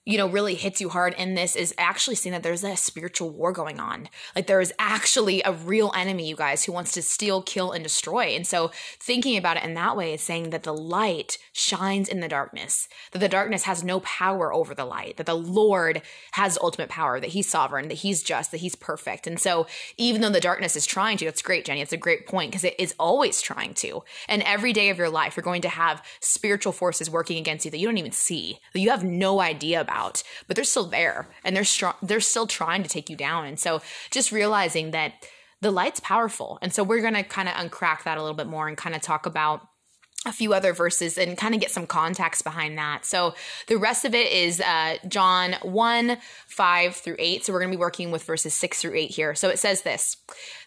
you 0.06 0.18
know 0.18 0.28
really 0.28 0.56
hits 0.56 0.82
you 0.82 0.90
hard 0.90 1.14
in 1.16 1.36
this 1.36 1.56
is 1.56 1.74
actually 1.78 2.16
seeing 2.16 2.34
that 2.34 2.44
there's 2.44 2.64
a 2.64 2.76
spiritual 2.76 3.30
war 3.30 3.52
going 3.52 3.80
on. 3.80 4.10
Like 4.36 4.48
there 4.48 4.62
is 4.62 4.74
actually 4.78 5.42
a 5.44 5.54
real 5.54 5.92
enemy, 5.96 6.28
you 6.28 6.36
guys, 6.36 6.66
who 6.66 6.72
wants 6.72 6.92
to 6.94 7.02
steal, 7.02 7.42
kill, 7.42 7.72
and 7.72 7.84
destroy. 7.84 8.36
And 8.36 8.46
so 8.46 8.72
thinking 9.00 9.38
about 9.38 9.58
it 9.58 9.64
in 9.64 9.74
that 9.76 9.96
way 9.96 10.14
is 10.14 10.22
saying 10.22 10.50
that 10.50 10.64
the 10.64 10.74
light 10.74 11.38
shines 11.54 12.10
in 12.10 12.20
the 12.20 12.28
darkness, 12.28 12.88
that 13.12 13.20
the 13.20 13.30
darkness 13.30 13.64
has 13.64 13.84
no 13.84 14.00
power 14.02 14.54
over 14.54 14.76
the 14.76 14.86
light, 14.86 15.18
that 15.18 15.26
the 15.26 15.36
Lord 15.36 16.02
has 16.34 16.58
ultimate 16.62 16.90
power, 16.90 17.20
that 17.20 17.30
He's 17.30 17.50
sovereign, 17.50 17.88
that 17.88 17.96
He's 17.96 18.24
just, 18.24 18.52
that 18.52 18.58
He's 18.58 18.76
perfect. 18.76 19.28
And 19.28 19.40
so 19.40 19.68
even 19.98 20.22
though 20.22 20.30
the 20.30 20.42
darkness 20.42 20.76
is 20.76 20.86
trying 20.86 21.18
to, 21.18 21.26
that's 21.26 21.42
great, 21.42 21.66
Jenny. 21.66 21.82
It's 21.82 21.94
a 21.94 21.98
great 21.98 22.28
point 22.28 22.52
because 22.52 22.64
it 22.64 22.76
is 22.78 22.94
always 23.00 23.42
trying 23.42 23.74
to. 23.76 24.04
And 24.28 24.44
every 24.44 24.74
day 24.74 24.90
of 24.90 24.98
your 24.98 25.10
life, 25.10 25.38
you're 25.38 25.44
going 25.44 25.62
to 25.62 25.70
have 25.70 26.04
spiritual 26.20 26.74
forces 26.74 27.10
working 27.10 27.38
against 27.38 27.66
you 27.66 27.72
that 27.72 27.78
you 27.78 27.88
don't 27.88 27.98
even 27.98 28.12
see, 28.12 28.60
that 28.74 28.80
you 28.80 28.90
have 28.90 29.04
no 29.04 29.40
idea 29.40 29.80
about, 29.80 29.93
but 30.48 30.56
they're 30.56 30.64
still 30.64 30.86
there 30.86 31.30
and 31.44 31.56
they're 31.56 31.64
strong. 31.64 31.94
They're 32.02 32.20
still 32.20 32.48
trying 32.48 32.84
to 32.84 32.90
take 32.90 33.10
you 33.10 33.16
down. 33.16 33.46
And 33.46 33.60
so 33.60 33.82
just 34.12 34.32
realizing 34.32 34.92
that 34.92 35.14
the 35.62 35.72
light's 35.72 36.00
powerful. 36.00 36.60
And 36.62 36.74
so 36.74 36.84
we're 36.84 37.02
going 37.02 37.14
to 37.14 37.24
kind 37.24 37.48
of 37.48 37.56
uncrack 37.56 38.04
that 38.04 38.18
a 38.18 38.22
little 38.22 38.36
bit 38.36 38.48
more 38.48 38.68
and 38.68 38.78
kind 38.78 38.96
of 38.96 39.02
talk 39.02 39.26
about 39.26 39.68
a 40.26 40.32
few 40.32 40.54
other 40.54 40.74
verses 40.74 41.18
and 41.18 41.38
kind 41.38 41.54
of 41.54 41.60
get 41.60 41.72
some 41.72 41.86
context 41.86 42.44
behind 42.44 42.78
that. 42.78 43.06
So 43.06 43.34
the 43.68 43.78
rest 43.78 44.06
of 44.06 44.16
it 44.16 44.32
is 44.32 44.62
uh, 44.62 44.98
John 45.08 45.56
1, 45.64 46.18
5 46.48 46.96
through 46.96 47.16
8. 47.20 47.44
So 47.44 47.52
we're 47.54 47.60
going 47.60 47.72
to 47.72 47.78
be 47.78 47.82
working 47.82 48.12
with 48.12 48.24
verses 48.24 48.54
6 48.54 48.82
through 48.82 48.96
8 48.96 49.12
here. 49.12 49.36
So 49.36 49.50
it 49.50 49.60
says 49.60 49.82
this 49.82 50.18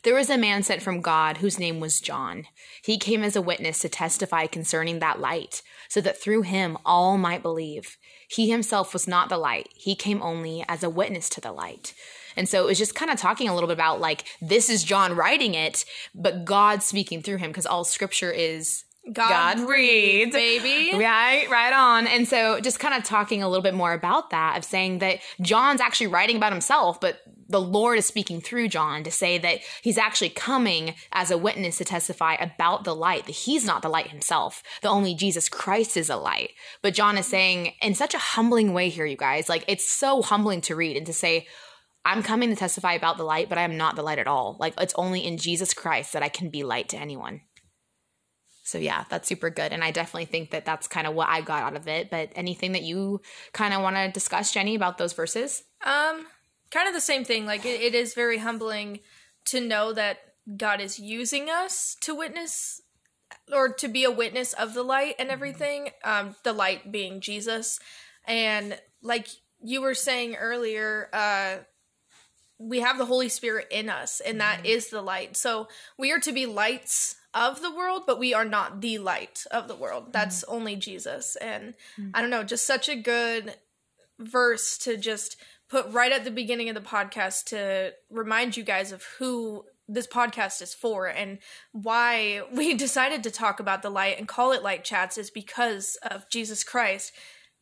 There 0.02 0.14
was 0.14 0.28
a 0.28 0.38
man 0.38 0.62
sent 0.62 0.82
from 0.82 1.00
God 1.00 1.38
whose 1.38 1.58
name 1.58 1.80
was 1.80 2.00
John. 2.00 2.44
He 2.82 2.98
came 2.98 3.22
as 3.22 3.36
a 3.36 3.42
witness 3.42 3.80
to 3.80 3.88
testify 3.88 4.46
concerning 4.46 4.98
that 4.98 5.20
light, 5.20 5.62
so 5.88 6.00
that 6.02 6.20
through 6.20 6.42
him 6.42 6.76
all 6.84 7.16
might 7.16 7.42
believe. 7.42 7.96
He 8.28 8.50
himself 8.50 8.92
was 8.92 9.06
not 9.06 9.28
the 9.28 9.38
light, 9.38 9.68
he 9.74 9.94
came 9.94 10.22
only 10.22 10.64
as 10.68 10.82
a 10.82 10.90
witness 10.90 11.28
to 11.30 11.40
the 11.40 11.52
light. 11.52 11.94
And 12.36 12.48
so 12.48 12.62
it 12.62 12.66
was 12.66 12.78
just 12.78 12.94
kind 12.94 13.10
of 13.10 13.18
talking 13.18 13.48
a 13.48 13.54
little 13.54 13.66
bit 13.66 13.74
about 13.74 14.00
like, 14.00 14.24
this 14.42 14.68
is 14.68 14.84
John 14.84 15.16
writing 15.16 15.54
it, 15.54 15.86
but 16.14 16.44
God 16.44 16.82
speaking 16.82 17.22
through 17.22 17.38
him 17.38 17.50
because 17.50 17.64
all 17.66 17.82
scripture 17.82 18.30
is 18.30 18.84
God, 19.12 19.64
breathed. 19.64 20.32
baby. 20.32 20.90
Right, 20.98 21.48
right 21.48 21.72
on. 21.72 22.06
And 22.06 22.26
so 22.26 22.60
just 22.60 22.80
kind 22.80 22.94
of 22.94 23.04
talking 23.04 23.42
a 23.42 23.48
little 23.48 23.62
bit 23.62 23.74
more 23.74 23.92
about 23.92 24.30
that 24.30 24.58
of 24.58 24.64
saying 24.64 24.98
that 24.98 25.20
John's 25.40 25.80
actually 25.80 26.08
writing 26.08 26.36
about 26.36 26.52
himself, 26.52 27.00
but 27.00 27.20
the 27.48 27.60
Lord 27.60 27.98
is 27.98 28.06
speaking 28.06 28.40
through 28.40 28.68
John 28.68 29.04
to 29.04 29.10
say 29.10 29.38
that 29.38 29.60
he's 29.82 29.98
actually 29.98 30.30
coming 30.30 30.94
as 31.12 31.30
a 31.30 31.38
witness 31.38 31.78
to 31.78 31.84
testify 31.84 32.34
about 32.34 32.84
the 32.84 32.94
light, 32.94 33.26
that 33.26 33.32
he's 33.32 33.64
not 33.64 33.82
the 33.82 33.88
light 33.88 34.08
himself, 34.08 34.62
that 34.82 34.88
only 34.88 35.14
Jesus 35.14 35.48
Christ 35.48 35.96
is 35.96 36.10
a 36.10 36.16
light. 36.16 36.50
But 36.82 36.94
John 36.94 37.16
is 37.18 37.26
saying 37.26 37.74
in 37.80 37.94
such 37.94 38.14
a 38.14 38.18
humbling 38.18 38.72
way 38.72 38.88
here, 38.88 39.06
you 39.06 39.16
guys, 39.16 39.48
like 39.48 39.64
it's 39.68 39.90
so 39.90 40.22
humbling 40.22 40.60
to 40.62 40.76
read 40.76 40.96
and 40.96 41.06
to 41.06 41.12
say, 41.12 41.46
I'm 42.04 42.22
coming 42.22 42.50
to 42.50 42.56
testify 42.56 42.92
about 42.92 43.16
the 43.16 43.24
light, 43.24 43.48
but 43.48 43.58
I 43.58 43.62
am 43.62 43.76
not 43.76 43.96
the 43.96 44.02
light 44.02 44.18
at 44.18 44.28
all. 44.28 44.56
Like 44.60 44.74
it's 44.80 44.94
only 44.96 45.20
in 45.20 45.38
Jesus 45.38 45.74
Christ 45.74 46.12
that 46.12 46.22
I 46.22 46.28
can 46.28 46.50
be 46.50 46.62
light 46.62 46.88
to 46.90 46.96
anyone. 46.96 47.40
So 48.62 48.78
yeah, 48.78 49.04
that's 49.08 49.28
super 49.28 49.48
good, 49.48 49.72
and 49.72 49.84
I 49.84 49.92
definitely 49.92 50.24
think 50.24 50.50
that 50.50 50.64
that's 50.64 50.88
kind 50.88 51.06
of 51.06 51.14
what 51.14 51.28
I 51.28 51.40
got 51.40 51.62
out 51.62 51.76
of 51.76 51.86
it. 51.86 52.10
But 52.10 52.30
anything 52.34 52.72
that 52.72 52.82
you 52.82 53.20
kind 53.52 53.72
of 53.72 53.80
want 53.80 53.94
to 53.94 54.10
discuss, 54.10 54.52
Jenny, 54.52 54.74
about 54.74 54.98
those 54.98 55.12
verses? 55.12 55.62
Um, 55.84 56.26
kind 56.76 56.88
of 56.88 56.94
the 56.94 57.00
same 57.00 57.24
thing. 57.24 57.46
Like 57.46 57.64
it, 57.64 57.80
it 57.80 57.94
is 57.94 58.12
very 58.12 58.38
humbling 58.38 59.00
to 59.46 59.60
know 59.60 59.92
that 59.94 60.18
God 60.56 60.80
is 60.80 60.98
using 60.98 61.48
us 61.48 61.96
to 62.02 62.14
witness 62.14 62.82
or 63.50 63.72
to 63.72 63.88
be 63.88 64.04
a 64.04 64.10
witness 64.10 64.52
of 64.52 64.74
the 64.74 64.82
light 64.82 65.14
and 65.18 65.30
everything. 65.30 65.90
Um, 66.04 66.36
the 66.44 66.52
light 66.52 66.92
being 66.92 67.20
Jesus, 67.20 67.80
and 68.26 68.78
like 69.02 69.28
you 69.62 69.80
were 69.80 69.94
saying 69.94 70.36
earlier, 70.36 71.08
uh, 71.12 71.56
we 72.58 72.80
have 72.80 72.98
the 72.98 73.06
Holy 73.06 73.28
Spirit 73.28 73.68
in 73.70 73.88
us, 73.88 74.20
and 74.20 74.40
that 74.40 74.66
is 74.66 74.90
the 74.90 75.02
light. 75.02 75.36
So 75.36 75.68
we 75.98 76.12
are 76.12 76.20
to 76.20 76.32
be 76.32 76.44
lights 76.46 77.16
of 77.32 77.62
the 77.62 77.74
world, 77.74 78.02
but 78.06 78.18
we 78.18 78.34
are 78.34 78.44
not 78.44 78.80
the 78.80 78.98
light 78.98 79.44
of 79.50 79.68
the 79.68 79.74
world. 79.74 80.12
That's 80.12 80.44
only 80.44 80.76
Jesus. 80.76 81.36
And 81.36 81.74
I 82.14 82.20
don't 82.20 82.30
know, 82.30 82.44
just 82.44 82.66
such 82.66 82.88
a 82.88 82.96
good 82.96 83.54
verse 84.18 84.78
to 84.78 84.96
just 84.96 85.36
put 85.68 85.90
right 85.90 86.12
at 86.12 86.24
the 86.24 86.30
beginning 86.30 86.68
of 86.68 86.74
the 86.74 86.80
podcast 86.80 87.44
to 87.46 87.92
remind 88.10 88.56
you 88.56 88.62
guys 88.62 88.92
of 88.92 89.04
who 89.18 89.64
this 89.88 90.06
podcast 90.06 90.62
is 90.62 90.74
for 90.74 91.06
and 91.06 91.38
why 91.72 92.42
we 92.52 92.74
decided 92.86 93.22
to 93.22 93.30
talk 93.30 93.60
about 93.60 93.82
the 93.82 93.90
light 93.90 94.18
and 94.18 94.28
call 94.28 94.52
it 94.52 94.62
light 94.62 94.84
chats 94.84 95.18
is 95.18 95.30
because 95.30 95.96
of 96.02 96.28
Jesus 96.28 96.64
Christ 96.64 97.12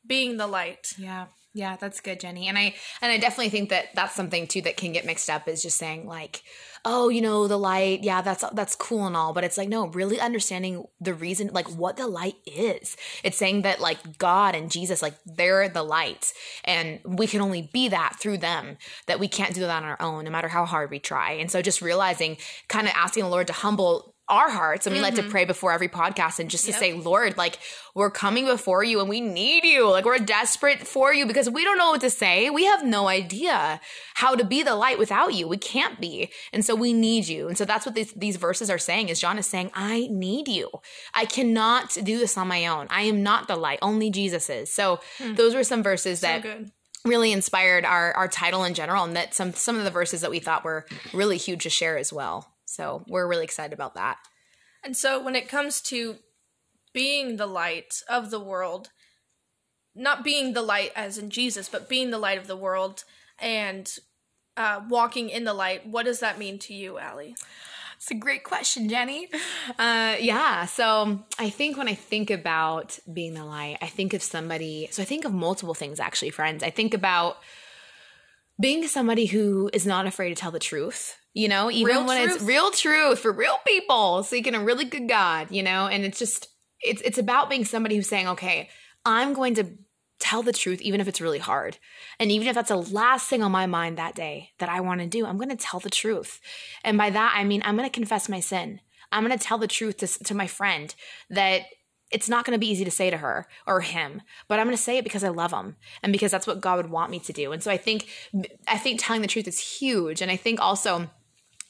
being 0.07 0.37
the 0.37 0.47
light. 0.47 0.93
Yeah. 0.99 1.27
Yeah, 1.57 1.77
that's 1.77 2.01
good, 2.01 2.19
Jenny. 2.19 2.49
And 2.49 2.59
I 2.59 2.75
and 3.01 3.13
I 3.13 3.19
definitely 3.19 3.51
think 3.51 3.71
that 3.71 3.95
that's 3.95 4.17
something 4.17 4.49
too 4.49 4.61
that 4.63 4.77
can 4.77 4.91
get 4.91 5.07
mixed 5.07 5.31
up 5.31 5.47
is 5.47 5.63
just 5.63 5.79
saying 5.79 6.05
like, 6.05 6.43
oh, 6.85 7.09
you 7.11 7.21
know, 7.21 7.47
the 7.47 7.57
light, 7.57 8.03
yeah, 8.03 8.23
that's 8.23 8.45
that's 8.55 8.75
cool 8.75 9.07
and 9.07 9.17
all, 9.17 9.33
but 9.33 9.45
it's 9.45 9.57
like 9.57 9.69
no, 9.69 9.87
really 9.87 10.19
understanding 10.19 10.85
the 11.01 11.15
reason 11.15 11.51
like 11.53 11.69
what 11.71 11.97
the 11.97 12.09
light 12.09 12.35
is. 12.45 12.97
It's 13.23 13.37
saying 13.37 13.63
that 13.63 13.81
like 13.81 14.19
God 14.19 14.57
and 14.57 14.69
Jesus 14.69 15.01
like 15.01 15.15
they're 15.27 15.69
the 15.69 15.85
light 15.85 16.33
and 16.65 16.99
we 17.05 17.29
can 17.29 17.41
only 17.41 17.71
be 17.73 17.87
that 17.89 18.17
through 18.19 18.39
them. 18.39 18.77
That 19.07 19.21
we 19.21 19.29
can't 19.29 19.55
do 19.55 19.61
that 19.61 19.71
on 19.71 19.85
our 19.85 20.01
own 20.03 20.25
no 20.25 20.33
matter 20.33 20.49
how 20.49 20.65
hard 20.65 20.91
we 20.91 20.99
try. 20.99 21.33
And 21.33 21.53
so 21.53 21.63
just 21.63 21.81
realizing 21.81 22.37
kind 22.67 22.89
of 22.89 22.95
asking 22.97 23.23
the 23.23 23.31
Lord 23.31 23.47
to 23.47 23.53
humble 23.53 24.14
our 24.29 24.51
hearts 24.51 24.87
and 24.87 24.95
we 24.95 25.03
like 25.03 25.15
to 25.15 25.23
mm-hmm. 25.23 25.31
pray 25.31 25.45
before 25.45 25.73
every 25.73 25.89
podcast 25.89 26.39
and 26.39 26.49
just 26.49 26.65
to 26.65 26.71
Yep. 26.71 26.81
say 26.81 26.93
lord 26.95 27.37
like 27.37 27.59
we're 27.95 28.11
coming 28.11 28.47
before 28.47 28.83
you 28.83 29.01
and 29.01 29.09
we 29.09 29.21
need 29.21 29.65
you. 29.65 29.89
Like 29.89 30.05
we're 30.05 30.19
desperate 30.19 30.87
for 30.87 31.15
you 31.15 31.27
because 31.27 31.49
we 31.49 31.65
don't 31.65 31.79
know 31.79 31.91
what 31.91 32.01
to 32.01 32.11
say. 32.11 32.51
We 32.51 32.65
have 32.65 32.85
no 32.85 33.07
idea 33.07 33.81
how 34.15 34.35
to 34.35 34.45
be 34.45 34.63
the 34.63 34.75
light 34.75 34.99
without 34.99 35.35
you. 35.35 35.47
We 35.47 35.59
can't 35.59 36.01
be. 36.01 36.31
And 36.53 36.65
so 36.65 36.75
we 36.75 36.93
need 36.93 37.29
you. 37.29 37.47
And 37.47 37.57
so 37.57 37.65
that's 37.65 37.87
what 37.87 37.95
these, 37.95 38.13
these 38.13 38.37
verses 38.37 38.69
are 38.69 38.79
saying 38.79 39.09
is 39.09 39.21
john 39.21 39.39
is 39.39 39.47
saying 39.47 39.71
i 39.75 40.09
need 40.11 40.49
you. 40.49 40.71
I 41.15 41.25
cannot 41.25 41.97
do 42.03 42.19
this 42.19 42.37
on 42.37 42.49
my 42.49 42.67
own. 42.67 42.89
I 42.91 43.03
am 43.03 43.23
not 43.23 43.47
the 43.49 43.57
light. 43.57 43.79
Only 43.81 44.11
jesus 44.11 44.51
is. 44.51 44.73
So 44.73 45.01
hmm. 45.19 45.35
those 45.35 45.55
were 45.55 45.65
some 45.65 45.83
verses 45.83 46.21
So 46.21 46.27
that 46.27 46.43
good. 46.43 46.73
really 47.05 47.33
inspired 47.33 47.85
our 47.85 48.13
our 48.15 48.29
title 48.29 48.65
in 48.65 48.75
general 48.75 49.05
and 49.05 49.15
that 49.17 49.35
some 49.35 49.53
some 49.53 49.79
of 49.79 49.85
the 49.85 49.91
verses 49.91 50.23
that 50.23 50.31
we 50.31 50.41
thought 50.41 50.65
were 50.65 50.87
really 51.13 51.37
huge 51.37 51.63
to 51.63 51.71
share 51.71 51.97
as 51.97 52.13
well 52.13 52.54
so 52.75 53.05
we're 53.09 53.29
really 53.29 53.45
excited 53.45 53.73
about 53.73 53.95
that 53.95 54.19
And 54.85 54.97
so 54.97 55.23
when 55.23 55.35
it 55.35 55.49
comes 55.49 55.81
to 55.83 56.17
being 56.93 57.37
the 57.37 57.47
light 57.47 58.03
of 58.09 58.31
the 58.31 58.41
world, 58.41 58.91
not 59.95 60.23
being 60.25 60.53
the 60.53 60.63
light 60.63 60.93
as 60.95 61.19
in 61.19 61.31
Jesus, 61.31 61.69
but 61.69 61.89
being 61.89 62.11
the 62.11 62.19
light 62.19 62.39
of 62.39 62.47
the 62.47 62.57
world 62.57 63.05
and 63.39 63.91
uh, 64.57 64.81
walking 64.89 65.29
in 65.29 65.45
the 65.45 65.55
light, 65.55 65.87
what 65.87 66.05
does 66.05 66.21
that 66.21 66.39
mean 66.39 66.59
to 66.61 66.75
you, 66.75 66.99
Allie? 66.99 67.35
It's 67.97 68.11
a 68.11 68.15
great 68.15 68.45
question, 68.45 68.89
Jenny. 68.89 69.29
Uh, 69.79 70.17
yeah. 70.21 70.67
So 70.67 71.25
I 71.39 71.49
think 71.51 71.77
when 71.77 71.89
I 71.89 71.95
think 71.95 72.31
about 72.31 72.99
being 73.11 73.35
the 73.35 73.45
light, 73.45 73.79
I 73.81 73.87
think 73.87 74.13
of 74.15 74.23
somebody. 74.23 74.89
So 74.91 75.03
I 75.03 75.07
think 75.07 75.25
of 75.25 75.33
multiple 75.33 75.75
things, 75.75 75.99
actually, 75.99 76.31
friends. 76.31 76.63
I 76.63 76.71
think 76.71 76.93
about 76.93 77.39
being 78.61 78.87
somebody 78.87 79.27
who 79.27 79.71
is 79.73 79.87
not 79.87 80.07
afraid 80.07 80.29
to 80.29 80.35
tell 80.35 80.51
the 80.51 80.59
truth. 80.59 81.17
You 81.35 81.49
know, 81.49 81.71
even 81.71 81.97
Real 81.97 82.07
when 82.07 82.29
it's 82.29 82.43
real 82.43 82.71
truth 82.71 83.19
for 83.19 83.33
real 83.33 83.59
people, 83.67 84.23
seeking 84.23 84.55
a 84.55 84.63
really 84.63 84.85
good 84.85 85.09
God. 85.09 85.51
You 85.51 85.63
know, 85.63 85.87
and 85.89 86.05
it's 86.05 86.19
just 86.19 86.49
it's 86.81 87.03
it's 87.03 87.19
about 87.19 87.51
being 87.51 87.65
somebody 87.65 87.97
who's 87.97 88.09
saying, 88.09 88.29
okay, 88.29 88.71
I'm 89.05 89.35
going 89.35 89.55
to 89.57 89.67
tell 90.21 90.43
the 90.43 90.53
truth, 90.53 90.81
even 90.81 91.01
if 91.01 91.09
it's 91.09 91.21
really 91.21 91.39
hard. 91.39 91.77
And 92.19 92.31
even 92.31 92.49
if 92.49 92.55
that's 92.55 92.71
the 92.71 92.77
last 92.77 93.29
thing 93.29 93.43
on 93.43 93.53
my 93.53 93.67
mind 93.67 93.99
that 93.99 94.15
day 94.15 94.51
that 94.59 94.69
I 94.69 94.81
want 94.81 95.01
to 95.01 95.07
do, 95.07 95.27
I'm 95.27 95.37
going 95.37 95.51
to 95.51 95.57
tell 95.57 95.81
the 95.81 95.91
truth. 95.91 96.41
And 96.83 96.97
by 96.97 97.11
that, 97.11 97.35
I 97.37 97.45
mean, 97.45 97.63
I'm 97.65 97.77
going 97.77 97.89
to 97.89 97.93
confess 97.93 98.29
my 98.29 98.41
sin. 98.41 98.81
I'm 99.13 99.27
going 99.27 99.37
to 99.37 99.45
tell 99.45 99.59
the 99.59 99.67
truth 99.67 99.99
to, 99.99 100.07
to 100.25 100.35
my 100.35 100.47
friend 100.47 100.95
that 101.31 101.63
it's 102.11 102.29
not 102.29 102.45
going 102.45 102.55
to 102.55 102.61
be 102.61 102.71
easy 102.71 102.85
to 102.85 102.91
say 102.91 103.11
to 103.11 103.17
her 103.17 103.47
or 103.67 103.81
him, 103.81 104.23
but 104.49 104.59
I'm 104.59 104.67
going 104.67 104.77
to 104.77 104.83
say 104.83 104.99
it 104.99 105.05
because 105.05 105.25
I 105.25 105.29
love 105.29 105.51
them 105.51 105.77
and 106.03 106.13
because 106.13 106.31
that's 106.31 106.47
what 106.47 106.61
God 106.61 106.77
would 106.77 106.91
want 106.91 107.11
me 107.11 107.19
to 107.21 107.33
do. 107.33 107.53
And 107.53 107.63
so 107.63 107.71
I 107.71 107.77
think, 107.77 108.09
I 108.67 108.79
think 108.79 109.01
telling 109.03 109.21
the 109.21 109.29
truth 109.29 109.49
is 109.49 109.59
huge. 109.59 110.23
And 110.23 110.31
I 110.31 110.37
think 110.37 110.61
also, 110.61 111.11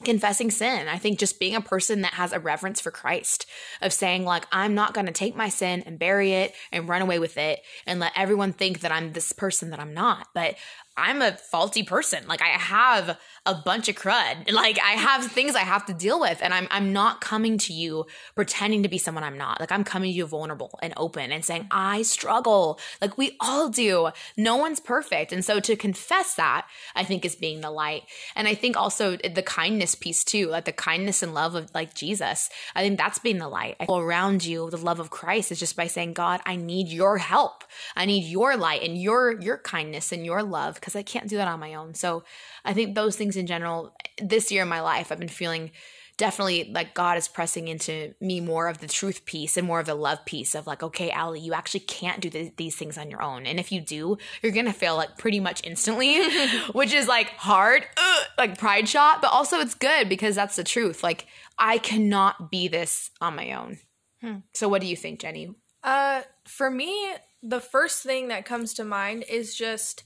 confessing 0.05 0.51
sin. 0.51 0.87
I 0.87 0.97
think 0.97 1.19
just 1.19 1.39
being 1.39 1.55
a 1.55 1.61
person 1.61 2.01
that 2.01 2.13
has 2.13 2.31
a 2.31 2.39
reverence 2.39 2.79
for 2.79 2.91
Christ, 2.91 3.45
of 3.81 3.91
saying, 3.91 4.23
like, 4.23 4.45
I'm 4.51 4.75
not 4.75 4.93
going 4.93 5.07
to 5.07 5.11
take 5.11 5.35
my 5.35 5.49
sin 5.49 5.83
and 5.85 5.99
bury 5.99 6.31
it 6.33 6.53
and 6.71 6.87
run 6.87 7.01
away 7.01 7.19
with 7.19 7.37
it 7.37 7.61
and 7.85 7.99
let 7.99 8.13
everyone 8.15 8.53
think 8.53 8.81
that 8.81 8.91
I'm 8.91 9.13
this 9.13 9.33
person 9.33 9.71
that 9.71 9.79
I'm 9.79 9.93
not. 9.93 10.27
But 10.33 10.55
I'm 10.97 11.21
a 11.21 11.33
faulty 11.33 11.83
person. 11.83 12.25
Like 12.27 12.41
I 12.41 12.47
have 12.47 13.17
a 13.45 13.53
bunch 13.53 13.89
of 13.89 13.95
crud. 13.95 14.51
Like 14.51 14.79
I 14.79 14.91
have 14.91 15.25
things 15.25 15.55
I 15.55 15.59
have 15.59 15.85
to 15.87 15.93
deal 15.93 16.19
with 16.19 16.39
and 16.41 16.53
I'm 16.53 16.67
I'm 16.71 16.93
not 16.93 17.19
coming 17.19 17.57
to 17.59 17.73
you 17.73 18.05
pretending 18.33 18.83
to 18.83 18.89
be 18.89 18.97
someone 18.97 19.23
I'm 19.23 19.37
not. 19.37 19.59
Like 19.59 19.71
I'm 19.71 19.83
coming 19.83 20.11
to 20.11 20.17
you 20.17 20.25
vulnerable 20.25 20.79
and 20.81 20.93
open 20.95 21.31
and 21.31 21.43
saying 21.43 21.67
I 21.69 22.03
struggle. 22.03 22.79
Like 23.01 23.17
we 23.17 23.35
all 23.41 23.67
do. 23.69 24.09
No 24.37 24.55
one's 24.55 24.79
perfect. 24.79 25.33
And 25.33 25.43
so 25.43 25.59
to 25.59 25.75
confess 25.75 26.35
that, 26.35 26.65
I 26.95 27.03
think 27.03 27.25
is 27.25 27.35
being 27.35 27.59
the 27.59 27.71
light. 27.71 28.03
And 28.35 28.47
I 28.47 28.55
think 28.55 28.77
also 28.77 29.17
the 29.17 29.43
kindness 29.43 29.95
piece 29.95 30.23
too, 30.23 30.47
like 30.47 30.65
the 30.65 30.71
kindness 30.71 31.21
and 31.21 31.33
love 31.33 31.55
of 31.55 31.73
like 31.75 31.93
Jesus. 31.93 32.49
I 32.73 32.81
think 32.81 32.97
that's 32.97 33.19
being 33.19 33.39
the 33.39 33.49
light. 33.49 33.75
Around 33.89 34.45
you 34.45 34.69
the 34.69 34.77
love 34.77 35.01
of 35.01 35.09
Christ 35.09 35.51
is 35.51 35.59
just 35.59 35.75
by 35.75 35.87
saying, 35.87 36.13
God, 36.13 36.39
I 36.45 36.55
need 36.55 36.87
your 36.87 37.17
help. 37.17 37.65
I 37.97 38.05
need 38.05 38.23
your 38.25 38.55
light 38.55 38.81
and 38.81 38.97
your 38.97 39.39
your 39.41 39.57
kindness 39.57 40.13
and 40.13 40.25
your 40.25 40.41
love 40.41 40.79
because 40.85 40.95
I 40.95 41.01
can't 41.01 41.27
do 41.27 41.37
that 41.37 41.47
on 41.47 41.59
my 41.59 41.73
own. 41.73 41.95
So 41.95 42.23
I 42.63 42.73
think 42.73 42.93
those 42.93 43.15
things 43.15 43.35
in 43.35 43.47
general, 43.47 43.95
this 44.21 44.51
year 44.51 44.61
in 44.61 44.69
my 44.69 44.81
life, 44.81 45.11
I've 45.11 45.17
been 45.17 45.27
feeling 45.27 45.71
definitely 46.17 46.71
like 46.71 46.93
God 46.93 47.17
is 47.17 47.27
pressing 47.27 47.67
into 47.67 48.13
me 48.21 48.39
more 48.39 48.67
of 48.67 48.77
the 48.77 48.87
truth 48.87 49.25
piece 49.25 49.57
and 49.57 49.65
more 49.65 49.79
of 49.79 49.87
the 49.87 49.95
love 49.95 50.23
piece 50.25 50.53
of 50.53 50.67
like, 50.67 50.83
okay, 50.83 51.09
Allie, 51.09 51.39
you 51.39 51.53
actually 51.53 51.79
can't 51.81 52.21
do 52.21 52.29
th- 52.29 52.53
these 52.55 52.75
things 52.75 52.99
on 52.99 53.09
your 53.09 53.23
own. 53.23 53.47
And 53.47 53.59
if 53.59 53.71
you 53.71 53.81
do, 53.81 54.19
you're 54.43 54.51
going 54.51 54.67
to 54.67 54.73
fail 54.73 54.95
like 54.95 55.17
pretty 55.17 55.39
much 55.39 55.61
instantly, 55.63 56.23
which 56.73 56.93
is 56.93 57.07
like 57.07 57.29
hard, 57.31 57.83
ugh, 57.97 58.27
like 58.37 58.59
pride 58.59 58.87
shot, 58.87 59.23
but 59.23 59.31
also 59.31 59.57
it's 59.57 59.73
good 59.73 60.07
because 60.07 60.35
that's 60.35 60.55
the 60.55 60.63
truth. 60.63 61.01
Like, 61.01 61.25
I 61.57 61.79
cannot 61.79 62.51
be 62.51 62.67
this 62.67 63.09
on 63.19 63.35
my 63.35 63.53
own. 63.53 63.79
Hmm. 64.21 64.37
So, 64.53 64.69
what 64.69 64.81
do 64.81 64.87
you 64.87 64.95
think, 64.95 65.19
Jenny? 65.19 65.49
Uh, 65.83 66.21
for 66.45 66.69
me, 66.69 67.13
the 67.41 67.59
first 67.59 68.03
thing 68.03 68.27
that 68.29 68.45
comes 68.45 68.73
to 68.75 68.83
mind 68.83 69.25
is 69.29 69.55
just 69.55 70.03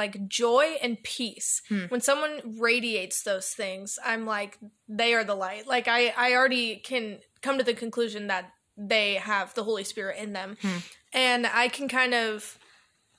like 0.00 0.28
joy 0.28 0.76
and 0.82 1.02
peace. 1.02 1.60
Hmm. 1.68 1.84
When 1.88 2.00
someone 2.00 2.56
radiates 2.58 3.22
those 3.22 3.48
things, 3.48 3.98
I'm 4.04 4.24
like 4.24 4.58
they 4.88 5.14
are 5.14 5.24
the 5.24 5.34
light. 5.34 5.66
Like 5.66 5.88
I 5.88 6.14
I 6.16 6.34
already 6.34 6.76
can 6.76 7.18
come 7.42 7.58
to 7.58 7.64
the 7.64 7.74
conclusion 7.74 8.28
that 8.28 8.50
they 8.76 9.14
have 9.14 9.52
the 9.54 9.64
Holy 9.64 9.84
Spirit 9.84 10.18
in 10.18 10.32
them. 10.32 10.56
Hmm. 10.62 10.78
And 11.12 11.46
I 11.46 11.68
can 11.68 11.88
kind 11.88 12.14
of 12.14 12.58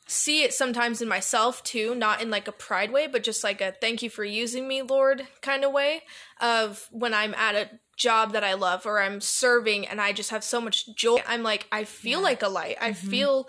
see 0.08 0.44
it 0.44 0.54
sometimes 0.54 1.02
in 1.02 1.08
myself 1.08 1.64
too, 1.64 1.96
not 1.96 2.22
in 2.22 2.30
like 2.30 2.48
a 2.48 2.52
pride 2.52 2.92
way, 2.92 3.08
but 3.08 3.24
just 3.24 3.44
like 3.44 3.62
a 3.62 3.72
thank 3.80 4.02
you 4.02 4.10
for 4.10 4.26
using 4.26 4.68
me, 4.68 4.82
Lord 4.82 5.28
kind 5.42 5.64
of 5.64 5.72
way 5.72 6.02
of 6.42 6.88
when 6.92 7.14
I'm 7.14 7.34
at 7.36 7.56
a 7.56 7.70
job 7.96 8.34
that 8.34 8.44
I 8.44 8.56
love 8.56 8.86
or 8.86 9.00
I'm 9.00 9.22
serving 9.22 9.88
and 9.88 10.02
I 10.02 10.12
just 10.12 10.32
have 10.32 10.44
so 10.44 10.60
much 10.60 10.94
joy. 10.96 11.20
I'm 11.28 11.44
like 11.44 11.68
I 11.72 11.84
feel 11.84 12.20
yeah. 12.20 12.26
like 12.26 12.42
a 12.42 12.50
light. 12.50 12.78
I 12.82 12.92
mm-hmm. 12.92 13.10
feel 13.10 13.48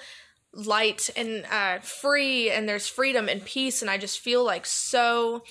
light 0.54 1.09
and 1.16 1.47
uh, 1.50 1.78
free 1.78 2.50
and 2.50 2.68
there's 2.68 2.87
freedom 2.87 3.29
and 3.29 3.42
peace 3.44 3.81
and 3.81 3.90
i 3.90 3.96
just 3.96 4.18
feel 4.18 4.44
like 4.44 4.66
so 4.66 5.42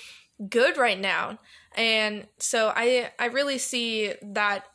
good 0.48 0.76
right 0.76 1.00
now. 1.00 1.38
And 1.74 2.26
so 2.38 2.72
i 2.74 3.10
i 3.18 3.26
really 3.26 3.58
see 3.58 4.12
that 4.22 4.66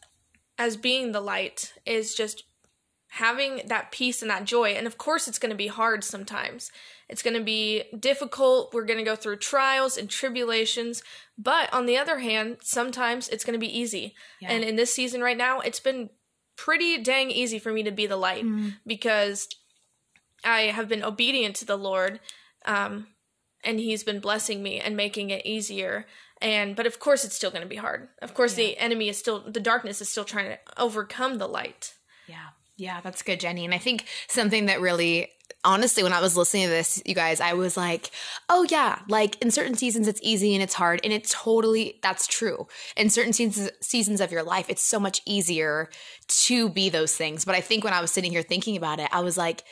as 0.58 0.78
being 0.78 1.12
the 1.12 1.22
light 1.22 1.74
is 1.86 2.16
just 2.16 2.44
having 3.10 3.62
that 3.68 3.92
peace 3.92 4.22
and 4.22 4.30
that 4.30 4.44
joy. 4.44 4.72
And 4.72 4.86
of 4.86 4.98
course 4.98 5.28
it's 5.28 5.40
going 5.40 5.52
to 5.52 5.56
be 5.56 5.68
hard 5.68 6.04
sometimes. 6.04 6.72
It's 7.08 7.24
going 7.24 7.38
to 7.38 7.44
be 7.44 7.84
difficult. 7.98 8.74
We're 8.74 8.86
going 8.86 9.00
to 9.00 9.06
go 9.06 9.16
through 9.16 9.38
trials 9.38 9.98
and 9.98 10.10
tribulations. 10.10 11.04
But 11.38 11.74
on 11.74 11.86
the 11.86 11.98
other 11.98 12.20
hand 12.20 12.58
sometimes 12.62 13.30
it's 13.30 13.46
going 13.46 13.54
to 13.54 13.66
be 13.66 13.80
easy. 13.80 14.16
Yeah. 14.42 14.52
and 14.52 14.64
in 14.64 14.76
this 14.76 14.94
season 14.94 15.22
right 15.22 15.38
now 15.38 15.60
it's 15.60 15.80
been 15.80 16.10
pretty 16.56 17.02
dang 17.04 17.30
easy 17.30 17.60
for 17.60 17.72
me 17.72 17.84
to 17.84 17.92
be 17.92 18.08
the 18.08 18.18
light 18.18 18.44
mm. 18.44 18.74
because 18.86 19.48
I 20.44 20.62
have 20.64 20.88
been 20.88 21.04
obedient 21.04 21.56
to 21.58 21.66
the 21.66 21.78
Lord, 21.78 22.20
um, 22.66 23.08
and 23.64 23.80
He's 23.80 24.04
been 24.04 24.20
blessing 24.20 24.64
me 24.64 24.80
and 24.80 24.96
making 24.96 25.30
it 25.30 25.46
easier. 25.46 26.06
And 26.42 26.76
but 26.76 26.86
of 26.86 27.00
course, 27.00 27.26
it's 27.26 27.36
still 27.36 27.52
going 27.52 27.64
to 27.64 27.68
be 27.68 27.76
hard. 27.76 28.10
Of 28.22 28.34
course, 28.34 28.58
yeah. 28.58 28.66
the 28.66 28.78
enemy 28.78 29.10
is 29.10 29.18
still 29.18 29.44
the 29.46 29.60
darkness 29.60 30.02
is 30.02 30.10
still 30.10 30.26
trying 30.26 30.50
to 30.50 30.60
overcome 30.78 31.38
the 31.38 31.48
light. 31.48 31.94
Yeah, 32.28 32.50
yeah, 32.76 33.02
that's 33.02 33.24
good, 33.24 33.40
Jenny. 33.40 33.66
And 33.66 33.74
I 33.74 33.80
think 33.80 34.06
something 34.28 34.68
that 34.68 34.82
really 34.82 35.32
honestly, 35.64 36.04
when 36.04 36.14
I 36.14 36.22
was 36.22 36.38
listening 36.38 36.64
to 36.64 36.70
this, 36.70 37.02
you 37.06 37.14
guys, 37.14 37.42
I 37.42 37.54
was 37.54 37.76
like, 37.76 38.12
oh, 38.50 38.66
yeah, 38.70 39.00
like 39.10 39.42
in 39.42 39.52
certain 39.52 39.76
seasons 39.76 40.08
it's 40.08 40.22
easy 40.24 40.54
and 40.54 40.64
it's 40.64 40.74
hard. 40.74 41.02
And 41.04 41.12
it's 41.12 41.34
totally, 41.34 42.00
that's 42.02 42.28
true. 42.28 42.68
In 42.96 43.10
certain 43.10 43.34
seasons, 43.34 43.70
seasons 43.82 44.22
of 44.22 44.32
your 44.32 44.44
life, 44.44 44.70
it's 44.70 44.84
so 44.84 45.00
much 45.00 45.22
easier 45.26 45.90
to 46.28 46.70
be 46.70 46.90
those 46.90 47.16
things. 47.16 47.44
But 47.44 47.56
I 47.56 47.62
think 47.62 47.84
when 47.84 47.94
I 47.94 48.02
was 48.02 48.12
sitting 48.12 48.32
here 48.32 48.44
thinking 48.44 48.78
about 48.78 49.00
it, 49.00 49.10
I 49.12 49.22
was 49.22 49.38
like, 49.38 49.64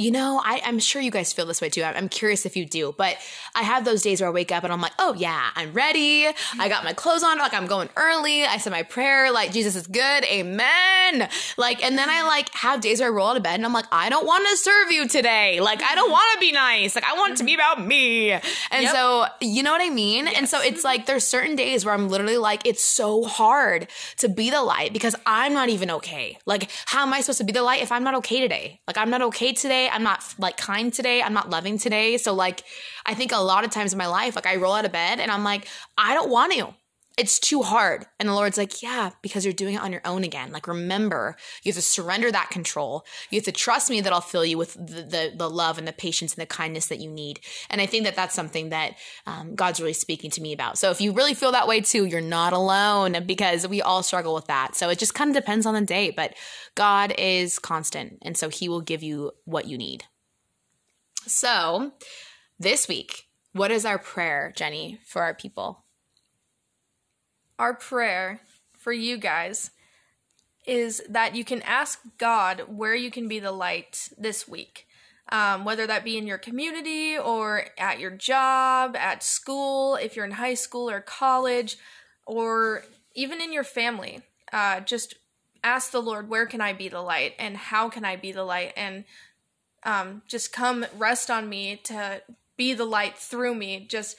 you 0.00 0.10
know, 0.10 0.40
I, 0.42 0.62
am 0.64 0.78
sure 0.78 1.02
you 1.02 1.10
guys 1.10 1.32
feel 1.32 1.46
this 1.46 1.60
way 1.60 1.68
too. 1.68 1.82
I'm, 1.82 1.96
I'm, 1.96 2.08
curious 2.08 2.46
if 2.46 2.56
you 2.56 2.64
do, 2.64 2.94
but 2.96 3.16
I 3.54 3.62
have 3.62 3.84
those 3.84 4.02
days 4.02 4.20
where 4.20 4.28
I 4.28 4.32
wake 4.32 4.50
up 4.50 4.64
and 4.64 4.72
I'm 4.72 4.80
like, 4.80 4.92
oh 4.98 5.14
yeah, 5.14 5.50
I'm 5.54 5.72
ready. 5.72 6.26
I 6.58 6.68
got 6.68 6.84
my 6.84 6.92
clothes 6.92 7.22
on, 7.22 7.38
like 7.38 7.54
I'm 7.54 7.66
going 7.66 7.88
early. 7.96 8.44
I 8.44 8.56
said 8.56 8.70
my 8.70 8.82
prayer, 8.82 9.30
like 9.30 9.52
Jesus 9.52 9.76
is 9.76 9.86
good, 9.86 10.24
amen. 10.24 11.28
Like, 11.56 11.84
and 11.84 11.96
then 11.96 12.08
I 12.08 12.18
mm-hmm. 12.18 12.26
like 12.28 12.54
have 12.54 12.80
days 12.80 13.00
where 13.00 13.08
I 13.08 13.12
roll 13.12 13.28
out 13.28 13.36
of 13.36 13.42
bed 13.42 13.54
and 13.54 13.64
I'm 13.64 13.72
like, 13.72 13.86
I 13.92 14.08
don't 14.08 14.26
want 14.26 14.46
to 14.48 14.56
serve 14.56 14.90
you 14.90 15.06
today. 15.06 15.60
Like, 15.60 15.82
I 15.82 15.94
don't 15.94 16.06
mm-hmm. 16.06 16.12
want 16.12 16.34
to 16.34 16.40
be 16.40 16.52
nice. 16.52 16.94
Like, 16.94 17.04
I 17.04 17.14
want 17.14 17.34
it 17.34 17.36
to 17.38 17.44
be 17.44 17.56
mm-hmm. 17.56 17.60
about 17.60 17.86
me. 17.86 18.32
And 18.32 18.82
yep. 18.82 18.92
so, 18.92 19.26
you 19.40 19.62
know 19.62 19.72
what 19.72 19.82
I 19.82 19.90
mean? 19.90 20.26
Yes. 20.26 20.34
And 20.36 20.48
so 20.48 20.60
it's 20.60 20.82
like 20.82 21.06
there's 21.06 21.24
certain 21.24 21.56
days 21.56 21.84
where 21.84 21.94
I'm 21.94 22.08
literally 22.08 22.38
like, 22.38 22.66
it's 22.66 22.82
so 22.82 23.24
hard 23.24 23.86
to 24.18 24.28
be 24.28 24.50
the 24.50 24.62
light 24.62 24.92
because 24.92 25.14
I'm 25.26 25.52
not 25.52 25.68
even 25.68 25.90
okay. 25.90 26.38
Like, 26.46 26.70
how 26.86 27.02
am 27.02 27.12
I 27.12 27.20
supposed 27.20 27.38
to 27.38 27.44
be 27.44 27.52
the 27.52 27.62
light 27.62 27.82
if 27.82 27.92
I'm 27.92 28.02
not 28.02 28.14
okay 28.16 28.40
today? 28.40 28.80
Like, 28.86 28.96
I'm 28.96 29.10
not 29.10 29.22
okay 29.22 29.52
today 29.52 29.70
today. 29.70 29.89
I'm 29.92 30.02
not 30.02 30.34
like 30.38 30.56
kind 30.56 30.92
today. 30.92 31.22
I'm 31.22 31.32
not 31.32 31.50
loving 31.50 31.78
today. 31.78 32.16
So 32.16 32.32
like 32.34 32.64
I 33.06 33.14
think 33.14 33.32
a 33.32 33.38
lot 33.38 33.64
of 33.64 33.70
times 33.70 33.92
in 33.92 33.98
my 33.98 34.06
life, 34.06 34.36
like 34.36 34.46
I 34.46 34.56
roll 34.56 34.72
out 34.72 34.84
of 34.84 34.92
bed 34.92 35.20
and 35.20 35.30
I'm 35.30 35.44
like, 35.44 35.66
I 35.96 36.14
don't 36.14 36.30
want 36.30 36.52
to. 36.54 36.74
It's 37.18 37.38
too 37.38 37.62
hard. 37.62 38.06
And 38.18 38.28
the 38.28 38.34
Lord's 38.34 38.56
like, 38.56 38.82
yeah, 38.82 39.10
because 39.20 39.44
you're 39.44 39.52
doing 39.52 39.74
it 39.74 39.82
on 39.82 39.92
your 39.92 40.00
own 40.04 40.24
again. 40.24 40.52
Like, 40.52 40.66
remember, 40.66 41.36
you 41.62 41.70
have 41.70 41.76
to 41.76 41.82
surrender 41.82 42.32
that 42.32 42.50
control. 42.50 43.04
You 43.30 43.38
have 43.38 43.44
to 43.44 43.52
trust 43.52 43.90
me 43.90 44.00
that 44.00 44.12
I'll 44.12 44.20
fill 44.20 44.44
you 44.44 44.56
with 44.56 44.74
the, 44.74 45.02
the, 45.02 45.32
the 45.36 45.50
love 45.50 45.76
and 45.76 45.86
the 45.86 45.92
patience 45.92 46.32
and 46.32 46.40
the 46.40 46.46
kindness 46.46 46.86
that 46.86 47.00
you 47.00 47.10
need. 47.10 47.40
And 47.68 47.80
I 47.80 47.86
think 47.86 48.04
that 48.04 48.16
that's 48.16 48.34
something 48.34 48.70
that 48.70 48.94
um, 49.26 49.54
God's 49.54 49.80
really 49.80 49.92
speaking 49.92 50.30
to 50.30 50.40
me 50.40 50.52
about. 50.52 50.78
So 50.78 50.90
if 50.90 51.00
you 51.00 51.12
really 51.12 51.34
feel 51.34 51.52
that 51.52 51.68
way 51.68 51.80
too, 51.80 52.06
you're 52.06 52.20
not 52.22 52.52
alone 52.52 53.24
because 53.26 53.68
we 53.68 53.82
all 53.82 54.02
struggle 54.02 54.34
with 54.34 54.46
that. 54.46 54.74
So 54.74 54.88
it 54.88 54.98
just 54.98 55.14
kind 55.14 55.30
of 55.30 55.36
depends 55.36 55.66
on 55.66 55.74
the 55.74 55.82
day. 55.82 56.10
But 56.10 56.34
God 56.74 57.12
is 57.18 57.58
constant. 57.58 58.18
And 58.22 58.36
so 58.36 58.48
he 58.48 58.68
will 58.68 58.80
give 58.80 59.02
you 59.02 59.32
what 59.44 59.66
you 59.66 59.76
need. 59.76 60.04
So 61.26 61.92
this 62.58 62.88
week, 62.88 63.24
what 63.52 63.70
is 63.70 63.84
our 63.84 63.98
prayer, 63.98 64.52
Jenny, 64.56 65.00
for 65.06 65.22
our 65.22 65.34
people? 65.34 65.84
Our 67.60 67.74
prayer 67.74 68.40
for 68.78 68.90
you 68.90 69.18
guys 69.18 69.70
is 70.66 71.02
that 71.10 71.36
you 71.36 71.44
can 71.44 71.60
ask 71.60 72.00
God 72.16 72.62
where 72.68 72.94
you 72.94 73.10
can 73.10 73.28
be 73.28 73.38
the 73.38 73.52
light 73.52 74.08
this 74.16 74.48
week. 74.48 74.86
Um, 75.30 75.66
whether 75.66 75.86
that 75.86 76.02
be 76.02 76.16
in 76.16 76.26
your 76.26 76.38
community 76.38 77.18
or 77.18 77.66
at 77.76 78.00
your 78.00 78.12
job, 78.12 78.96
at 78.96 79.22
school, 79.22 79.96
if 79.96 80.16
you're 80.16 80.24
in 80.24 80.30
high 80.30 80.54
school 80.54 80.88
or 80.88 81.02
college, 81.02 81.76
or 82.24 82.84
even 83.14 83.42
in 83.42 83.52
your 83.52 83.62
family. 83.62 84.22
Uh, 84.50 84.80
just 84.80 85.16
ask 85.62 85.90
the 85.90 86.00
Lord, 86.00 86.30
where 86.30 86.46
can 86.46 86.62
I 86.62 86.72
be 86.72 86.88
the 86.88 87.02
light 87.02 87.34
and 87.38 87.58
how 87.58 87.90
can 87.90 88.06
I 88.06 88.16
be 88.16 88.32
the 88.32 88.42
light? 88.42 88.72
And 88.74 89.04
um, 89.82 90.22
just 90.26 90.50
come 90.50 90.86
rest 90.96 91.30
on 91.30 91.46
me 91.46 91.76
to 91.84 92.22
be 92.56 92.72
the 92.72 92.86
light 92.86 93.18
through 93.18 93.54
me. 93.54 93.86
Just, 93.86 94.16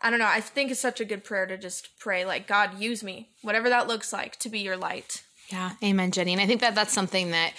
I 0.00 0.10
don't 0.10 0.18
know. 0.18 0.26
I 0.26 0.40
think 0.40 0.70
it's 0.70 0.80
such 0.80 1.00
a 1.00 1.04
good 1.04 1.24
prayer 1.24 1.46
to 1.46 1.56
just 1.56 1.98
pray, 1.98 2.24
like, 2.24 2.46
God, 2.46 2.78
use 2.78 3.02
me, 3.02 3.30
whatever 3.42 3.68
that 3.68 3.88
looks 3.88 4.12
like, 4.12 4.36
to 4.40 4.48
be 4.48 4.60
your 4.60 4.76
light. 4.76 5.22
Yeah. 5.48 5.72
Amen, 5.82 6.10
Jenny. 6.10 6.32
And 6.32 6.40
I 6.40 6.46
think 6.46 6.60
that 6.60 6.74
that's 6.74 6.92
something 6.92 7.30
that 7.30 7.52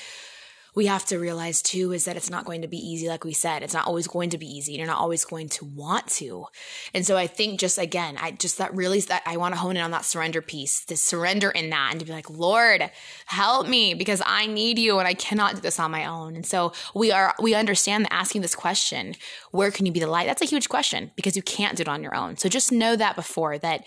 we 0.77 0.85
have 0.85 1.05
to 1.05 1.17
realize 1.17 1.63
too 1.63 1.91
is 1.91 2.05
that 2.05 2.15
it's 2.15 2.29
not 2.29 2.45
going 2.45 2.61
to 2.61 2.67
be 2.67 2.77
easy 2.77 3.07
like 3.07 3.23
we 3.23 3.33
said. 3.33 3.63
It's 3.63 3.73
not 3.73 3.87
always 3.87 4.05
going 4.05 4.29
to 4.29 4.37
be 4.37 4.45
easy 4.45 4.73
you're 4.73 4.85
not 4.85 4.99
always 4.99 5.25
going 5.25 5.49
to 5.49 5.65
want 5.65 6.05
to. 6.07 6.45
And 6.93 7.03
so 7.03 7.17
i 7.17 7.25
think 7.25 7.59
just 7.59 7.79
again 7.79 8.15
i 8.19 8.29
just 8.29 8.59
that 8.59 8.75
really 8.75 8.99
that 9.01 9.23
i 9.25 9.37
want 9.37 9.55
to 9.55 9.59
hone 9.59 9.75
in 9.75 9.81
on 9.81 9.89
that 9.91 10.05
surrender 10.05 10.41
piece 10.41 10.85
to 10.85 10.95
surrender 10.95 11.49
in 11.49 11.71
that 11.71 11.89
and 11.91 11.99
to 11.99 12.05
be 12.05 12.11
like 12.11 12.29
lord 12.29 12.91
help 13.25 13.67
me 13.67 13.95
because 13.95 14.21
i 14.25 14.45
need 14.45 14.77
you 14.77 14.99
and 14.99 15.07
i 15.07 15.15
cannot 15.15 15.55
do 15.55 15.61
this 15.61 15.79
on 15.79 15.89
my 15.89 16.05
own. 16.05 16.35
And 16.35 16.45
so 16.45 16.73
we 16.93 17.11
are 17.11 17.33
we 17.41 17.55
understand 17.55 18.05
that 18.05 18.13
asking 18.13 18.41
this 18.43 18.53
question 18.53 19.15
where 19.51 19.71
can 19.71 19.87
you 19.87 19.91
be 19.91 19.99
the 19.99 20.07
light? 20.07 20.27
That's 20.27 20.43
a 20.43 20.45
huge 20.45 20.69
question 20.69 21.11
because 21.15 21.35
you 21.35 21.41
can't 21.41 21.75
do 21.75 21.81
it 21.81 21.87
on 21.87 22.03
your 22.03 22.13
own. 22.13 22.37
So 22.37 22.49
just 22.49 22.71
know 22.71 22.95
that 22.95 23.15
before 23.15 23.57
that 23.57 23.85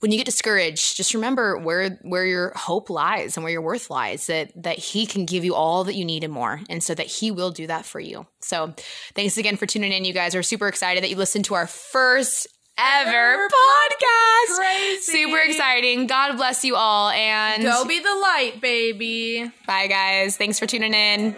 when 0.00 0.10
you 0.10 0.18
get 0.18 0.24
discouraged, 0.24 0.96
just 0.96 1.14
remember 1.14 1.56
where 1.58 1.90
where 2.02 2.24
your 2.24 2.52
hope 2.56 2.90
lies 2.90 3.36
and 3.36 3.44
where 3.44 3.52
your 3.52 3.62
worth 3.62 3.90
lies. 3.90 4.26
That 4.26 4.50
that 4.62 4.78
He 4.78 5.06
can 5.06 5.26
give 5.26 5.44
you 5.44 5.54
all 5.54 5.84
that 5.84 5.94
you 5.94 6.04
need 6.04 6.24
and 6.24 6.32
more, 6.32 6.60
and 6.68 6.82
so 6.82 6.94
that 6.94 7.06
He 7.06 7.30
will 7.30 7.50
do 7.50 7.66
that 7.66 7.84
for 7.84 8.00
you. 8.00 8.26
So, 8.40 8.74
thanks 9.14 9.36
again 9.36 9.56
for 9.56 9.66
tuning 9.66 9.92
in. 9.92 10.04
You 10.04 10.12
guys 10.12 10.34
We're 10.34 10.42
super 10.42 10.68
excited 10.68 11.02
that 11.04 11.10
you 11.10 11.16
listened 11.16 11.44
to 11.46 11.54
our 11.54 11.66
first 11.66 12.46
ever 12.78 13.46
podcast. 13.48 14.56
Crazy. 14.56 15.12
Super 15.12 15.38
exciting. 15.38 16.06
God 16.06 16.36
bless 16.36 16.64
you 16.64 16.76
all, 16.76 17.10
and 17.10 17.62
Go 17.62 17.84
be 17.84 18.00
the 18.00 18.14
light, 18.14 18.60
baby. 18.60 19.52
bye, 19.66 19.86
guys. 19.86 20.36
Thanks 20.36 20.58
for 20.58 20.66
tuning 20.66 20.94
in. 20.94 21.36